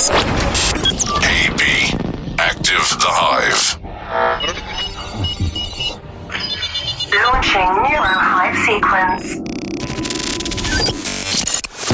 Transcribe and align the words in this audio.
AB, 0.00 1.60
active 2.38 2.88
the 2.96 3.12
hive. 3.12 3.76
Launching 7.12 7.68
neurohive 7.84 8.56
sequence. 8.64 9.44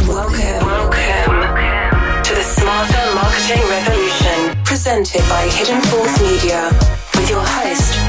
Welcome, 0.06 0.62
welcome 0.70 2.22
to 2.22 2.32
the 2.32 2.46
Smarter 2.46 3.14
Marketing 3.16 3.66
Revolution, 3.66 4.54
presented 4.62 5.26
by 5.28 5.42
Hidden 5.48 5.80
Falls 5.90 6.14
Media, 6.22 6.70
with 7.16 7.28
your 7.28 7.42
host, 7.42 8.05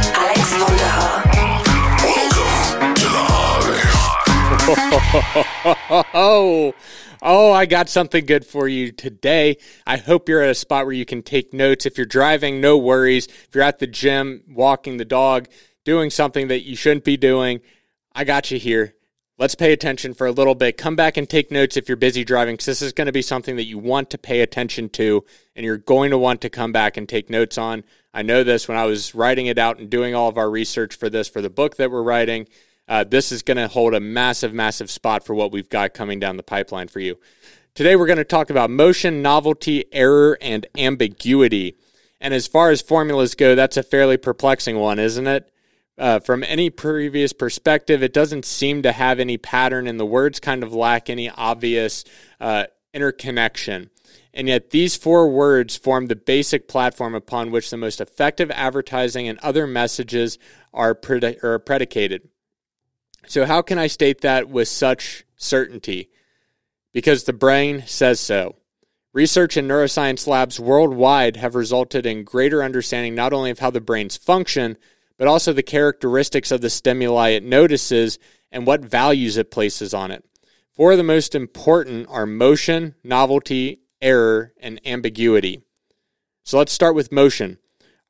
oh, 4.69 6.73
oh, 7.21 7.53
I 7.53 7.65
got 7.65 7.89
something 7.89 8.25
good 8.25 8.45
for 8.45 8.67
you 8.67 8.91
today. 8.91 9.57
I 9.85 9.97
hope 9.97 10.27
you're 10.27 10.41
at 10.41 10.49
a 10.49 10.55
spot 10.55 10.85
where 10.85 10.93
you 10.93 11.05
can 11.05 11.23
take 11.23 11.53
notes. 11.53 11.85
If 11.85 11.97
you're 11.97 12.05
driving, 12.05 12.59
no 12.59 12.77
worries. 12.77 13.27
If 13.27 13.49
you're 13.53 13.63
at 13.63 13.79
the 13.79 13.87
gym, 13.87 14.43
walking 14.49 14.97
the 14.97 15.05
dog, 15.05 15.47
doing 15.85 16.09
something 16.09 16.49
that 16.49 16.65
you 16.65 16.75
shouldn't 16.75 17.05
be 17.05 17.17
doing, 17.17 17.61
I 18.13 18.23
got 18.23 18.51
you 18.51 18.59
here. 18.59 18.93
Let's 19.39 19.55
pay 19.55 19.71
attention 19.71 20.15
for 20.15 20.25
a 20.25 20.31
little 20.31 20.55
bit. 20.55 20.77
Come 20.77 20.95
back 20.95 21.15
and 21.15 21.29
take 21.29 21.51
notes 21.51 21.77
if 21.77 21.87
you're 21.87 21.95
busy 21.95 22.25
driving, 22.25 22.55
because 22.55 22.65
this 22.65 22.81
is 22.81 22.91
going 22.91 23.05
to 23.05 23.11
be 23.11 23.21
something 23.21 23.55
that 23.57 23.65
you 23.65 23.77
want 23.77 24.09
to 24.09 24.17
pay 24.17 24.41
attention 24.41 24.89
to, 24.89 25.23
and 25.55 25.63
you're 25.63 25.77
going 25.77 26.09
to 26.09 26.17
want 26.17 26.41
to 26.41 26.49
come 26.49 26.71
back 26.71 26.97
and 26.97 27.07
take 27.07 27.29
notes 27.29 27.57
on. 27.57 27.83
I 28.13 28.23
know 28.23 28.43
this 28.43 28.67
when 28.67 28.77
I 28.77 28.85
was 28.85 29.13
writing 29.13 29.45
it 29.45 29.59
out 29.59 29.77
and 29.77 29.91
doing 29.91 30.15
all 30.15 30.27
of 30.27 30.39
our 30.39 30.49
research 30.49 30.95
for 30.95 31.07
this, 31.07 31.29
for 31.29 31.41
the 31.41 31.51
book 31.51 31.77
that 31.77 31.91
we're 31.91 32.01
writing. 32.01 32.47
Uh, 32.87 33.03
this 33.03 33.31
is 33.31 33.43
going 33.43 33.57
to 33.57 33.67
hold 33.67 33.93
a 33.93 33.99
massive, 33.99 34.53
massive 34.53 34.89
spot 34.89 35.25
for 35.25 35.35
what 35.35 35.51
we've 35.51 35.69
got 35.69 35.93
coming 35.93 36.19
down 36.19 36.37
the 36.37 36.43
pipeline 36.43 36.87
for 36.87 36.99
you. 36.99 37.17
Today, 37.75 37.95
we're 37.95 38.07
going 38.07 38.17
to 38.17 38.23
talk 38.23 38.49
about 38.49 38.69
motion, 38.69 39.21
novelty, 39.21 39.85
error, 39.91 40.37
and 40.41 40.65
ambiguity. 40.77 41.75
And 42.19 42.33
as 42.33 42.47
far 42.47 42.71
as 42.71 42.81
formulas 42.81 43.35
go, 43.35 43.55
that's 43.55 43.77
a 43.77 43.83
fairly 43.83 44.17
perplexing 44.17 44.77
one, 44.77 44.99
isn't 44.99 45.27
it? 45.27 45.51
Uh, 45.97 46.19
from 46.19 46.43
any 46.43 46.69
previous 46.69 47.33
perspective, 47.33 48.01
it 48.01 48.13
doesn't 48.13 48.45
seem 48.45 48.83
to 48.83 48.91
have 48.91 49.19
any 49.19 49.37
pattern, 49.37 49.87
and 49.87 49.99
the 49.99 50.05
words 50.05 50.39
kind 50.39 50.63
of 50.63 50.73
lack 50.73 51.09
any 51.09 51.29
obvious 51.29 52.03
uh, 52.39 52.65
interconnection. 52.93 53.89
And 54.33 54.47
yet, 54.47 54.69
these 54.69 54.95
four 54.95 55.29
words 55.29 55.75
form 55.75 56.05
the 56.05 56.15
basic 56.15 56.67
platform 56.67 57.15
upon 57.15 57.51
which 57.51 57.69
the 57.69 57.77
most 57.77 57.99
effective 57.99 58.49
advertising 58.51 59.27
and 59.27 59.39
other 59.39 59.67
messages 59.67 60.37
are, 60.73 60.95
predi- 60.95 61.43
are 61.43 61.59
predicated. 61.59 62.29
So, 63.29 63.45
how 63.45 63.61
can 63.61 63.77
I 63.77 63.87
state 63.87 64.21
that 64.21 64.49
with 64.49 64.67
such 64.67 65.25
certainty? 65.35 66.09
Because 66.93 67.23
the 67.23 67.33
brain 67.33 67.83
says 67.85 68.19
so. 68.19 68.55
Research 69.13 69.57
in 69.57 69.67
neuroscience 69.67 70.27
labs 70.27 70.59
worldwide 70.59 71.37
have 71.37 71.55
resulted 71.55 72.05
in 72.05 72.23
greater 72.23 72.63
understanding 72.63 73.15
not 73.15 73.33
only 73.33 73.49
of 73.49 73.59
how 73.59 73.69
the 73.69 73.81
brains 73.81 74.15
function, 74.15 74.77
but 75.17 75.27
also 75.27 75.51
the 75.51 75.63
characteristics 75.63 76.51
of 76.51 76.61
the 76.61 76.69
stimuli 76.69 77.29
it 77.29 77.43
notices 77.43 78.19
and 78.51 78.65
what 78.65 78.81
values 78.81 79.37
it 79.37 79.51
places 79.51 79.93
on 79.93 80.11
it. 80.11 80.23
Four 80.75 80.91
of 80.91 80.97
the 80.97 81.03
most 81.03 81.33
important 81.33 82.07
are 82.09 82.25
motion, 82.25 82.95
novelty, 83.03 83.81
error, 84.01 84.53
and 84.59 84.79
ambiguity. 84.85 85.63
So 86.43 86.59
let's 86.59 86.71
start 86.71 86.95
with 86.95 87.11
motion. 87.11 87.57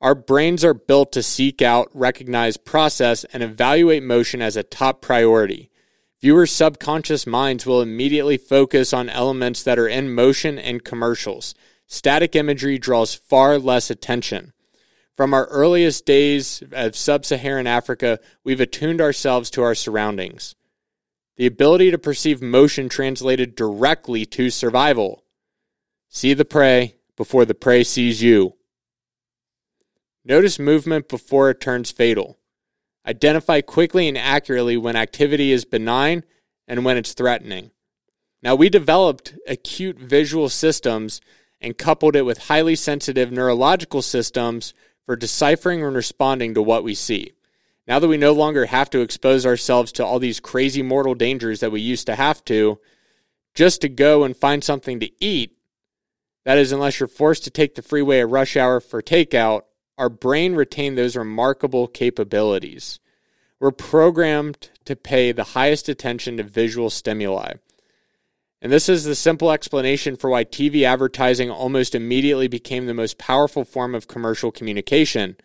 Our 0.00 0.14
brains 0.14 0.64
are 0.64 0.74
built 0.74 1.12
to 1.12 1.22
seek 1.22 1.60
out, 1.60 1.90
recognize, 1.92 2.56
process, 2.56 3.24
and 3.24 3.42
evaluate 3.42 4.02
motion 4.02 4.40
as 4.40 4.56
a 4.56 4.62
top 4.62 5.02
priority. 5.02 5.70
Viewers' 6.20 6.52
subconscious 6.52 7.26
minds 7.26 7.66
will 7.66 7.82
immediately 7.82 8.36
focus 8.36 8.92
on 8.92 9.08
elements 9.08 9.62
that 9.62 9.78
are 9.78 9.88
in 9.88 10.14
motion 10.14 10.58
and 10.58 10.84
commercials. 10.84 11.54
Static 11.86 12.36
imagery 12.36 12.78
draws 12.78 13.14
far 13.14 13.58
less 13.58 13.90
attention. 13.90 14.52
From 15.16 15.34
our 15.34 15.46
earliest 15.46 16.06
days 16.06 16.62
of 16.70 16.94
sub 16.94 17.24
Saharan 17.24 17.66
Africa, 17.66 18.20
we've 18.44 18.60
attuned 18.60 19.00
ourselves 19.00 19.50
to 19.50 19.62
our 19.62 19.74
surroundings. 19.74 20.54
The 21.36 21.46
ability 21.46 21.90
to 21.90 21.98
perceive 21.98 22.42
motion 22.42 22.88
translated 22.88 23.56
directly 23.56 24.26
to 24.26 24.50
survival. 24.50 25.24
See 26.08 26.34
the 26.34 26.44
prey 26.44 26.96
before 27.16 27.44
the 27.44 27.54
prey 27.54 27.84
sees 27.84 28.22
you. 28.22 28.57
Notice 30.28 30.58
movement 30.58 31.08
before 31.08 31.48
it 31.48 31.58
turns 31.58 31.90
fatal. 31.90 32.36
Identify 33.06 33.62
quickly 33.62 34.08
and 34.08 34.18
accurately 34.18 34.76
when 34.76 34.94
activity 34.94 35.52
is 35.52 35.64
benign 35.64 36.22
and 36.66 36.84
when 36.84 36.98
it's 36.98 37.14
threatening. 37.14 37.70
Now, 38.42 38.54
we 38.54 38.68
developed 38.68 39.34
acute 39.48 39.98
visual 39.98 40.50
systems 40.50 41.22
and 41.62 41.78
coupled 41.78 42.14
it 42.14 42.26
with 42.26 42.46
highly 42.46 42.76
sensitive 42.76 43.32
neurological 43.32 44.02
systems 44.02 44.74
for 45.06 45.16
deciphering 45.16 45.82
and 45.82 45.96
responding 45.96 46.52
to 46.52 46.62
what 46.62 46.84
we 46.84 46.94
see. 46.94 47.32
Now 47.86 47.98
that 47.98 48.08
we 48.08 48.18
no 48.18 48.32
longer 48.32 48.66
have 48.66 48.90
to 48.90 49.00
expose 49.00 49.46
ourselves 49.46 49.92
to 49.92 50.04
all 50.04 50.18
these 50.18 50.40
crazy 50.40 50.82
mortal 50.82 51.14
dangers 51.14 51.60
that 51.60 51.72
we 51.72 51.80
used 51.80 52.06
to 52.06 52.14
have 52.14 52.44
to, 52.44 52.78
just 53.54 53.80
to 53.80 53.88
go 53.88 54.24
and 54.24 54.36
find 54.36 54.62
something 54.62 55.00
to 55.00 55.10
eat, 55.24 55.56
that 56.44 56.58
is, 56.58 56.70
unless 56.70 57.00
you're 57.00 57.08
forced 57.08 57.44
to 57.44 57.50
take 57.50 57.74
the 57.74 57.82
freeway 57.82 58.20
at 58.20 58.28
rush 58.28 58.56
hour 58.56 58.78
for 58.80 59.02
takeout, 59.02 59.62
our 59.98 60.08
brain 60.08 60.54
retained 60.54 60.96
those 60.96 61.16
remarkable 61.16 61.88
capabilities. 61.88 63.00
We're 63.60 63.72
programmed 63.72 64.70
to 64.84 64.94
pay 64.94 65.32
the 65.32 65.44
highest 65.44 65.88
attention 65.88 66.36
to 66.36 66.44
visual 66.44 66.88
stimuli. 66.88 67.54
And 68.62 68.72
this 68.72 68.88
is 68.88 69.04
the 69.04 69.16
simple 69.16 69.50
explanation 69.50 70.16
for 70.16 70.30
why 70.30 70.44
TV 70.44 70.84
advertising 70.84 71.50
almost 71.50 71.94
immediately 71.94 72.48
became 72.48 72.86
the 72.86 72.94
most 72.94 73.18
powerful 73.18 73.64
form 73.64 73.94
of 73.94 74.08
commercial 74.08 74.52
communication. 74.52 75.36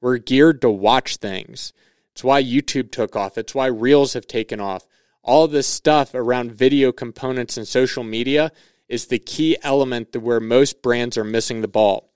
We're 0.00 0.18
geared 0.18 0.62
to 0.62 0.70
watch 0.70 1.16
things. 1.16 1.72
It's 2.12 2.24
why 2.24 2.42
YouTube 2.42 2.90
took 2.90 3.14
off. 3.14 3.38
It's 3.38 3.54
why 3.54 3.66
Reels 3.66 4.14
have 4.14 4.26
taken 4.26 4.60
off. 4.60 4.86
All 5.22 5.48
this 5.48 5.66
stuff 5.66 6.14
around 6.14 6.52
video 6.52 6.92
components 6.92 7.58
and 7.58 7.68
social 7.68 8.04
media 8.04 8.52
is 8.88 9.06
the 9.06 9.18
key 9.18 9.56
element 9.62 10.12
to 10.12 10.20
where 10.20 10.40
most 10.40 10.80
brands 10.80 11.18
are 11.18 11.24
missing 11.24 11.60
the 11.60 11.68
ball. 11.68 12.10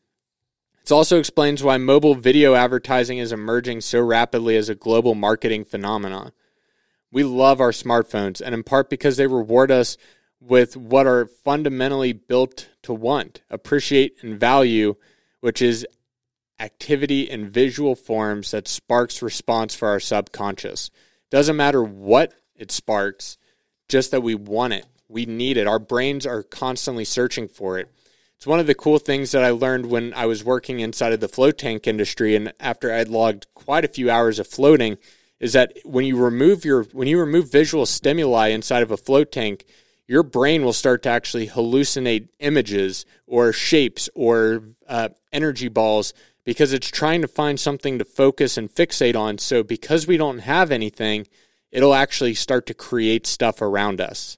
It 0.85 0.91
also 0.91 1.19
explains 1.19 1.63
why 1.63 1.77
mobile 1.79 2.17
video 2.17 2.55
advertising 2.55 3.19
is 3.19 3.31
emerging 3.31 3.83
so 3.83 4.01
rapidly 4.01 4.57
as 4.57 4.69
a 4.69 4.75
global 4.75 5.15
marketing 5.15 5.65
phenomenon. 5.65 6.33
We 7.13 7.23
love 7.23 7.61
our 7.61 7.71
smartphones, 7.71 8.41
and 8.41 8.55
in 8.55 8.65
part 8.65 8.91
because 8.91 9.17
they 9.17 9.27
reward 9.29 9.71
us 9.71 9.97
with 10.41 10.77
what 10.77 11.07
are 11.07 11.27
fundamentally 11.27 12.13
built 12.13 12.69
to 12.83 12.93
want, 12.93 13.43
appreciate, 13.49 14.17
and 14.23 14.41
value, 14.41 14.97
which 15.41 15.63
is 15.63 15.87
activity 16.59 17.31
in 17.31 17.49
visual 17.49 17.95
forms 17.95 18.51
that 18.51 18.67
sparks 18.67 19.23
response 19.23 19.75
for 19.75 19.89
our 19.89 20.01
subconscious. 20.01 20.91
Doesn't 21.31 21.57
matter 21.57 21.83
what 21.83 22.35
it 22.57 22.73
sparks, 22.73 23.39
just 23.89 24.11
that 24.11 24.23
we 24.23 24.35
want 24.35 24.73
it. 24.73 24.87
We 25.09 25.27
need 25.27 25.57
it. 25.57 25.69
Our 25.69 25.79
brains 25.79 26.27
are 26.27 26.43
constantly 26.43 27.05
searching 27.05 27.47
for 27.47 27.79
it. 27.79 27.89
It's 28.43 28.47
one 28.49 28.59
of 28.59 28.67
the 28.67 28.75
cool 28.75 28.99
things 28.99 29.31
that 29.31 29.45
I 29.45 29.51
learned 29.51 29.87
when 29.87 30.13
I 30.15 30.27
was 30.27 30.43
working 30.43 30.81
inside 30.81 31.13
of 31.13 31.21
the 31.21 31.29
float 31.29 31.59
tank 31.59 31.87
industry 31.87 32.35
and 32.35 32.53
after 32.59 32.93
I'd 32.93 33.07
logged 33.07 33.47
quite 33.55 33.85
a 33.85 33.89
few 33.89 34.11
hours 34.11 34.41
of 34.41 34.49
floating 34.49 34.99
is 35.39 35.53
that 35.53 35.79
when 35.85 36.05
you 36.05 36.17
remove 36.17 36.65
your 36.65 36.83
when 36.87 37.07
you 37.07 37.21
remove 37.21 37.53
visual 37.53 37.87
stimuli 37.87 38.49
inside 38.49 38.83
of 38.83 38.91
a 38.91 38.97
float 38.97 39.31
tank, 39.31 39.65
your 40.09 40.25
brain 40.25 40.65
will 40.65 40.73
start 40.73 41.05
to 41.05 41.09
actually 41.09 41.47
hallucinate 41.47 42.31
images 42.41 43.07
or 43.29 43.53
shapes 43.53 44.11
or 44.13 44.65
uh, 44.89 45.11
energy 45.33 45.69
balls 45.69 46.13
because 46.45 46.73
it's 46.73 46.91
trying 46.91 47.23
to 47.23 47.29
find 47.29 47.61
something 47.61 48.01
to 48.01 48.05
focus 48.05 48.59
and 48.59 48.75
fixate 48.75 49.15
on. 49.15 49.39
So, 49.39 49.63
because 49.63 50.09
we 50.09 50.17
don't 50.17 50.41
have 50.41 50.73
anything, 50.73 51.29
it'll 51.71 51.95
actually 51.95 52.35
start 52.35 52.67
to 52.67 52.75
create 52.75 53.25
stuff 53.25 53.63
around 53.63 54.01
us. 54.01 54.37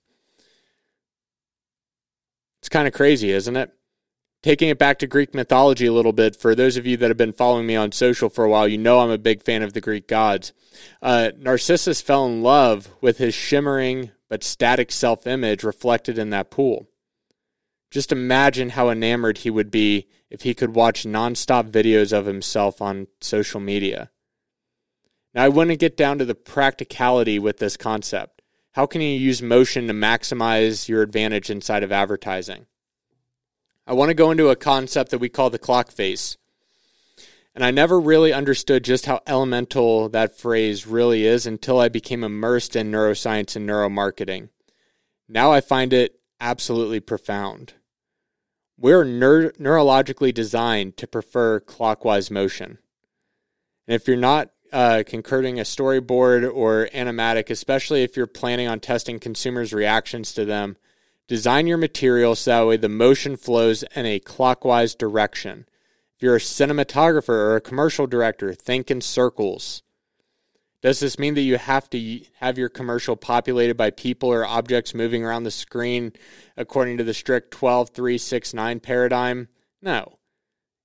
It's 2.61 2.69
kind 2.69 2.87
of 2.87 2.93
crazy, 2.93 3.31
isn't 3.31 3.57
it? 3.57 3.73
Taking 4.45 4.69
it 4.69 4.79
back 4.79 4.99
to 4.99 5.07
Greek 5.07 5.35
mythology 5.35 5.87
a 5.87 5.93
little 5.95 6.13
bit, 6.13 6.37
for 6.37 6.55
those 6.55 6.77
of 6.77 6.85
you 6.87 6.99
that 6.99 7.09
have 7.09 7.17
been 7.17 7.33
following 7.33 7.67
me 7.67 7.77
on 7.77 7.93
social 7.93 8.29
for 8.29 8.45
a 8.45 8.51
while, 8.51 8.69
you 8.69 8.77
know 8.77 9.01
I'm 9.01 9.09
a 9.09 9.17
big 9.17 9.43
fan 9.43 9.63
of 9.63 9.73
the 9.73 9.81
Greek 9.81 10.07
gods. 10.07 10.53
Uh, 11.01 11.31
Narcissus 11.39 12.03
fell 12.03 12.27
in 12.27 12.43
love 12.43 12.91
with 13.01 13.17
his 13.17 13.33
shimmering 13.35 14.11
but 14.29 14.45
static 14.45 14.93
self 14.93 15.27
image 15.27 15.65
reflected 15.65 16.19
in 16.19 16.29
that 16.29 16.51
pool. 16.51 16.91
Just 17.91 18.13
imagine 18.13 18.69
how 18.69 18.91
enamored 18.91 19.39
he 19.39 19.49
would 19.49 19.71
be 19.71 20.09
if 20.29 20.43
he 20.43 20.53
could 20.53 20.75
watch 20.75 21.05
nonstop 21.05 21.71
videos 21.71 22.13
of 22.13 22.27
himself 22.27 22.83
on 22.83 23.07
social 23.23 23.61
media. 23.61 24.11
Now, 25.33 25.45
I 25.45 25.49
want 25.49 25.71
to 25.71 25.77
get 25.77 25.97
down 25.97 26.19
to 26.19 26.27
the 26.27 26.35
practicality 26.35 27.39
with 27.39 27.61
this 27.61 27.79
concept. 27.79 28.43
How 28.73 28.85
can 28.85 29.01
you 29.01 29.09
use 29.09 29.41
motion 29.41 29.87
to 29.87 29.95
maximize 29.95 30.87
your 30.87 31.01
advantage 31.01 31.49
inside 31.49 31.83
of 31.83 31.91
advertising? 31.93 32.67
I 33.87 33.93
want 33.93 34.09
to 34.09 34.15
go 34.15 34.31
into 34.31 34.49
a 34.49 34.57
concept 34.57 35.11
that 35.11 35.19
we 35.19 35.29
call 35.29 35.51
the 35.51 35.59
clock 35.59 35.91
face. 35.91 36.37
And 37.55 37.65
I 37.65 37.71
never 37.71 38.01
really 38.01 38.33
understood 38.33 38.83
just 38.83 39.07
how 39.07 39.21
elemental 39.27 40.09
that 40.09 40.37
phrase 40.37 40.87
really 40.87 41.25
is 41.25 41.47
until 41.47 41.79
I 41.79 41.89
became 41.89 42.25
immersed 42.25 42.75
in 42.75 42.91
neuroscience 42.91 43.55
and 43.55 43.69
neuromarketing. 43.69 44.49
Now 45.29 45.53
I 45.53 45.61
find 45.61 45.93
it 45.93 46.19
absolutely 46.41 47.01
profound. 47.01 47.75
we're 48.77 49.05
neur- 49.05 49.57
neurologically 49.59 50.35
designed 50.35 50.97
to 50.97 51.07
prefer 51.07 51.61
clockwise 51.61 52.31
motion. 52.31 52.79
And 53.87 53.95
if 53.95 54.09
you're 54.09 54.17
not 54.17 54.51
uh, 54.73 55.05
concording 55.07 55.61
a 55.61 55.63
storyboard 55.63 56.51
or 56.53 56.89
animatic, 56.93 57.51
especially 57.51 58.03
if 58.03 58.17
you're 58.17 58.27
planning 58.27 58.67
on 58.67 58.81
testing 58.81 59.21
consumers' 59.21 59.73
reactions 59.73 60.33
to 60.33 60.45
them, 60.45 60.77
design 61.29 61.67
your 61.67 61.79
material 61.79 62.35
so 62.35 62.51
that 62.51 62.67
way 62.67 62.77
the 62.77 62.89
motion 62.89 63.37
flows 63.37 63.83
in 63.95 64.07
a 64.07 64.19
clockwise 64.19 64.95
direction. 64.95 65.67
If 66.17 66.23
you're 66.23 66.37
a 66.37 66.41
cinematographer 66.41 67.29
or 67.31 67.57
a 67.57 67.61
commercial 67.61 68.07
director, 68.07 68.53
think 68.55 68.91
in 68.91 69.01
circles. 69.01 69.83
Does 70.85 71.01
this 71.01 71.19
mean 71.19 71.33
that 71.35 71.41
you 71.41 71.57
have 71.57 71.89
to 71.91 72.21
have 72.41 72.59
your 72.59 72.69
commercial 72.69 73.17
populated 73.17 73.75
by 73.75 73.91
people 73.91 74.31
or 74.31 74.45
objects 74.45 74.95
moving 74.95 75.25
around 75.25 75.45
the 75.45 75.51
screen 75.51 76.13
according 76.59 76.99
to 76.99 77.05
the 77.05 77.15
strict 77.15 77.53
12 77.53 77.89
3 77.89 78.19
6 78.19 78.53
9 78.53 78.81
paradigm? 78.81 79.49
No. 79.81 80.19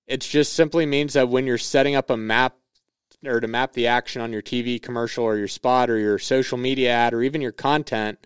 It 0.07 0.21
just 0.21 0.53
simply 0.53 0.85
means 0.85 1.13
that 1.13 1.27
when 1.27 1.45
you're 1.45 1.57
setting 1.57 1.95
up 1.95 2.09
a 2.09 2.15
map 2.15 2.56
or 3.25 3.42
to 3.42 3.47
map 3.47 3.74
the 3.74 3.88
action 3.88 4.21
on 4.21 4.31
your 4.31 4.42
TV 4.42 4.81
commercial 4.81 5.25
or 5.25 5.35
your 5.35 5.50
spot 5.50 5.89
or 5.89 5.97
your 5.97 6.18
social 6.18 6.57
media 6.57 6.92
ad 6.92 7.13
or 7.13 7.21
even 7.21 7.42
your 7.42 7.51
content, 7.51 8.25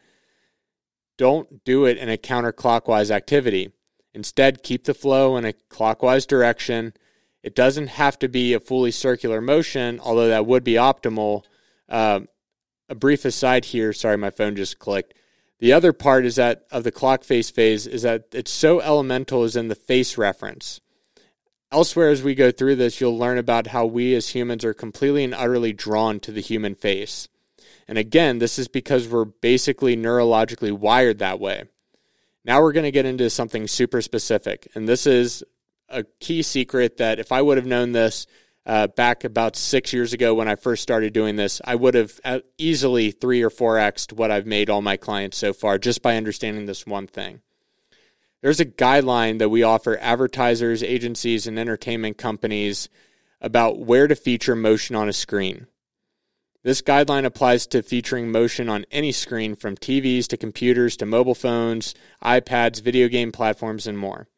don't 1.18 1.64
do 1.64 1.86
it 1.86 1.98
in 1.98 2.10
a 2.10 2.18
counterclockwise 2.18 3.12
activity. 3.12 3.72
Instead, 4.14 4.64
keep 4.64 4.84
the 4.84 4.94
flow 4.94 5.38
in 5.38 5.46
a 5.46 5.54
clockwise 5.54 6.26
direction. 6.26 6.94
It 7.42 7.56
doesn't 7.56 7.88
have 7.88 8.18
to 8.20 8.28
be 8.28 8.54
a 8.54 8.60
fully 8.60 8.92
circular 8.92 9.42
motion, 9.42 10.00
although 10.00 10.30
that 10.30 10.46
would 10.46 10.64
be 10.64 10.74
optimal 10.74 11.44
uh, 11.90 12.22
a 12.90 12.96
brief 12.96 13.26
aside 13.26 13.66
here. 13.66 13.94
Sorry, 13.94 14.18
my 14.18 14.30
phone 14.30 14.56
just 14.56 14.80
clicked. 14.80 15.14
The 15.60 15.74
other 15.74 15.94
part 15.94 16.26
is 16.26 16.36
that 16.36 16.66
of 16.72 16.84
the 16.84 16.92
clock 16.92 17.24
face 17.24 17.50
phase 17.50 17.88
is 17.88 18.02
that 18.02 18.26
it's 18.34 18.52
so 18.52 18.82
elemental 18.82 19.44
is 19.44 19.56
in 19.56 19.68
the 19.68 19.76
face 19.76 20.18
reference. 20.18 20.82
Elsewhere, 21.72 22.10
as 22.10 22.22
we 22.22 22.36
go 22.36 22.52
through 22.52 22.76
this, 22.76 23.02
you'll 23.02 23.18
learn 23.18 23.38
about 23.38 23.68
how 23.68 23.86
we 23.86 24.14
as 24.14 24.30
humans 24.30 24.64
are 24.64 24.74
completely 24.74 25.24
and 25.24 25.34
utterly 25.34 25.74
drawn 25.74 26.20
to 26.20 26.32
the 26.32 26.42
human 26.42 26.76
face. 26.76 27.28
And 27.88 27.98
again, 27.98 28.40
this 28.40 28.58
is 28.58 28.68
because 28.68 29.08
we're 29.08 29.26
basically 29.26 29.96
neurologically 29.96 30.72
wired 30.72 31.20
that 31.20 31.40
way. 31.40 31.64
Now 32.46 32.62
we're 32.62 32.74
going 32.74 32.84
to 32.84 32.92
get 32.92 33.06
into 33.06 33.30
something 33.30 33.68
super 33.68 34.02
specific. 34.02 34.68
And 34.76 34.88
this 34.88 35.08
is 35.08 35.44
a 35.90 36.04
key 36.20 36.42
secret 36.42 36.98
that 36.98 37.20
if 37.20 37.32
I 37.32 37.42
would 37.42 37.58
have 37.58 37.66
known 37.66 37.92
this 37.92 38.28
uh, 38.66 38.88
back 38.88 39.24
about 39.24 39.56
six 39.56 39.94
years 39.94 40.14
ago 40.14 40.34
when 40.34 40.48
I 40.48 40.56
first 40.56 40.84
started 40.84 41.14
doing 41.14 41.36
this, 41.36 41.62
I 41.64 41.76
would 41.76 41.96
have 41.96 42.20
uh, 42.24 42.40
easily 42.58 43.12
three 43.12 43.42
or 43.42 43.50
four 43.50 43.76
xed 43.76 44.14
what 44.14 44.32
I've 44.32 44.46
made 44.46 44.70
all 44.70 44.82
my 44.82 44.98
clients 44.98 45.38
so 45.38 45.54
far 45.54 45.78
just 45.78 46.02
by 46.02 46.16
understanding 46.16 46.66
this 46.66 46.86
one 46.86 47.08
thing. 47.08 47.42
There's 48.42 48.60
a 48.60 48.66
guideline 48.66 49.40
that 49.40 49.50
we 49.50 49.64
offer 49.64 49.98
advertisers, 50.02 50.84
agencies, 50.84 51.48
and 51.48 51.58
entertainment 51.58 52.18
companies 52.18 52.90
about 53.40 53.80
where 53.80 54.08
to 54.08 54.16
feature 54.16 54.56
motion 54.56 54.96
on 54.96 55.08
a 55.08 55.14
screen. 55.14 55.68
This 56.64 56.82
guideline 56.82 57.26
applies 57.26 57.68
to 57.68 57.84
featuring 57.84 58.32
motion 58.32 58.70
on 58.70 58.86
any 58.90 59.12
screen 59.12 59.56
from 59.56 59.76
TVs 59.76 60.28
to 60.28 60.38
computers 60.38 60.96
to 60.98 61.06
mobile 61.06 61.36
phones, 61.36 61.94
iPads, 62.24 62.82
video 62.82 63.10
game 63.10 63.34
platforms, 63.34 63.86
and 63.86 63.98
more. 63.98 64.30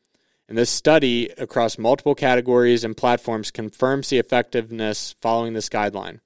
And 0.50 0.58
this 0.58 0.72
study 0.72 1.30
across 1.38 1.78
multiple 1.78 2.16
categories 2.16 2.84
and 2.84 2.98
platforms 2.98 3.52
confirms 3.52 4.10
the 4.10 4.18
effectiveness 4.18 5.16
following 5.22 5.54
this 5.54 5.70
guideline. 5.70 6.20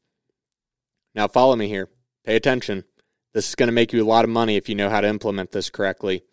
Now, 1.15 1.27
follow 1.27 1.57
me 1.57 1.67
here. 1.67 1.89
Pay 2.25 2.37
attention. 2.37 2.85
This 3.33 3.49
is 3.49 3.55
going 3.55 3.67
to 3.67 3.73
make 3.73 3.91
you 3.91 4.01
a 4.01 4.07
lot 4.07 4.23
of 4.23 4.29
money 4.29 4.55
if 4.55 4.69
you 4.69 4.75
know 4.75 4.89
how 4.89 5.01
to 5.01 5.07
implement 5.07 5.51
this 5.51 5.69
correctly. 5.69 6.23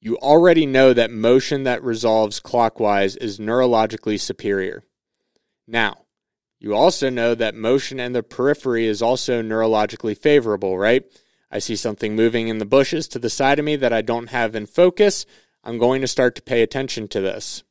You 0.00 0.16
already 0.18 0.64
know 0.64 0.92
that 0.92 1.10
motion 1.10 1.64
that 1.64 1.82
resolves 1.82 2.40
clockwise 2.40 3.16
is 3.16 3.38
neurologically 3.38 4.18
superior. 4.18 4.84
Now, 5.66 6.03
you 6.64 6.74
also 6.74 7.10
know 7.10 7.34
that 7.34 7.54
motion 7.54 8.00
in 8.00 8.14
the 8.14 8.22
periphery 8.22 8.86
is 8.86 9.02
also 9.02 9.42
neurologically 9.42 10.16
favorable, 10.16 10.78
right? 10.78 11.04
I 11.50 11.58
see 11.58 11.76
something 11.76 12.16
moving 12.16 12.48
in 12.48 12.56
the 12.56 12.64
bushes 12.64 13.06
to 13.08 13.18
the 13.18 13.28
side 13.28 13.58
of 13.58 13.66
me 13.66 13.76
that 13.76 13.92
I 13.92 14.00
don't 14.00 14.30
have 14.30 14.56
in 14.56 14.64
focus. 14.64 15.26
I'm 15.62 15.76
going 15.76 16.00
to 16.00 16.06
start 16.06 16.34
to 16.36 16.42
pay 16.42 16.62
attention 16.62 17.06
to 17.08 17.20
this. 17.20 17.64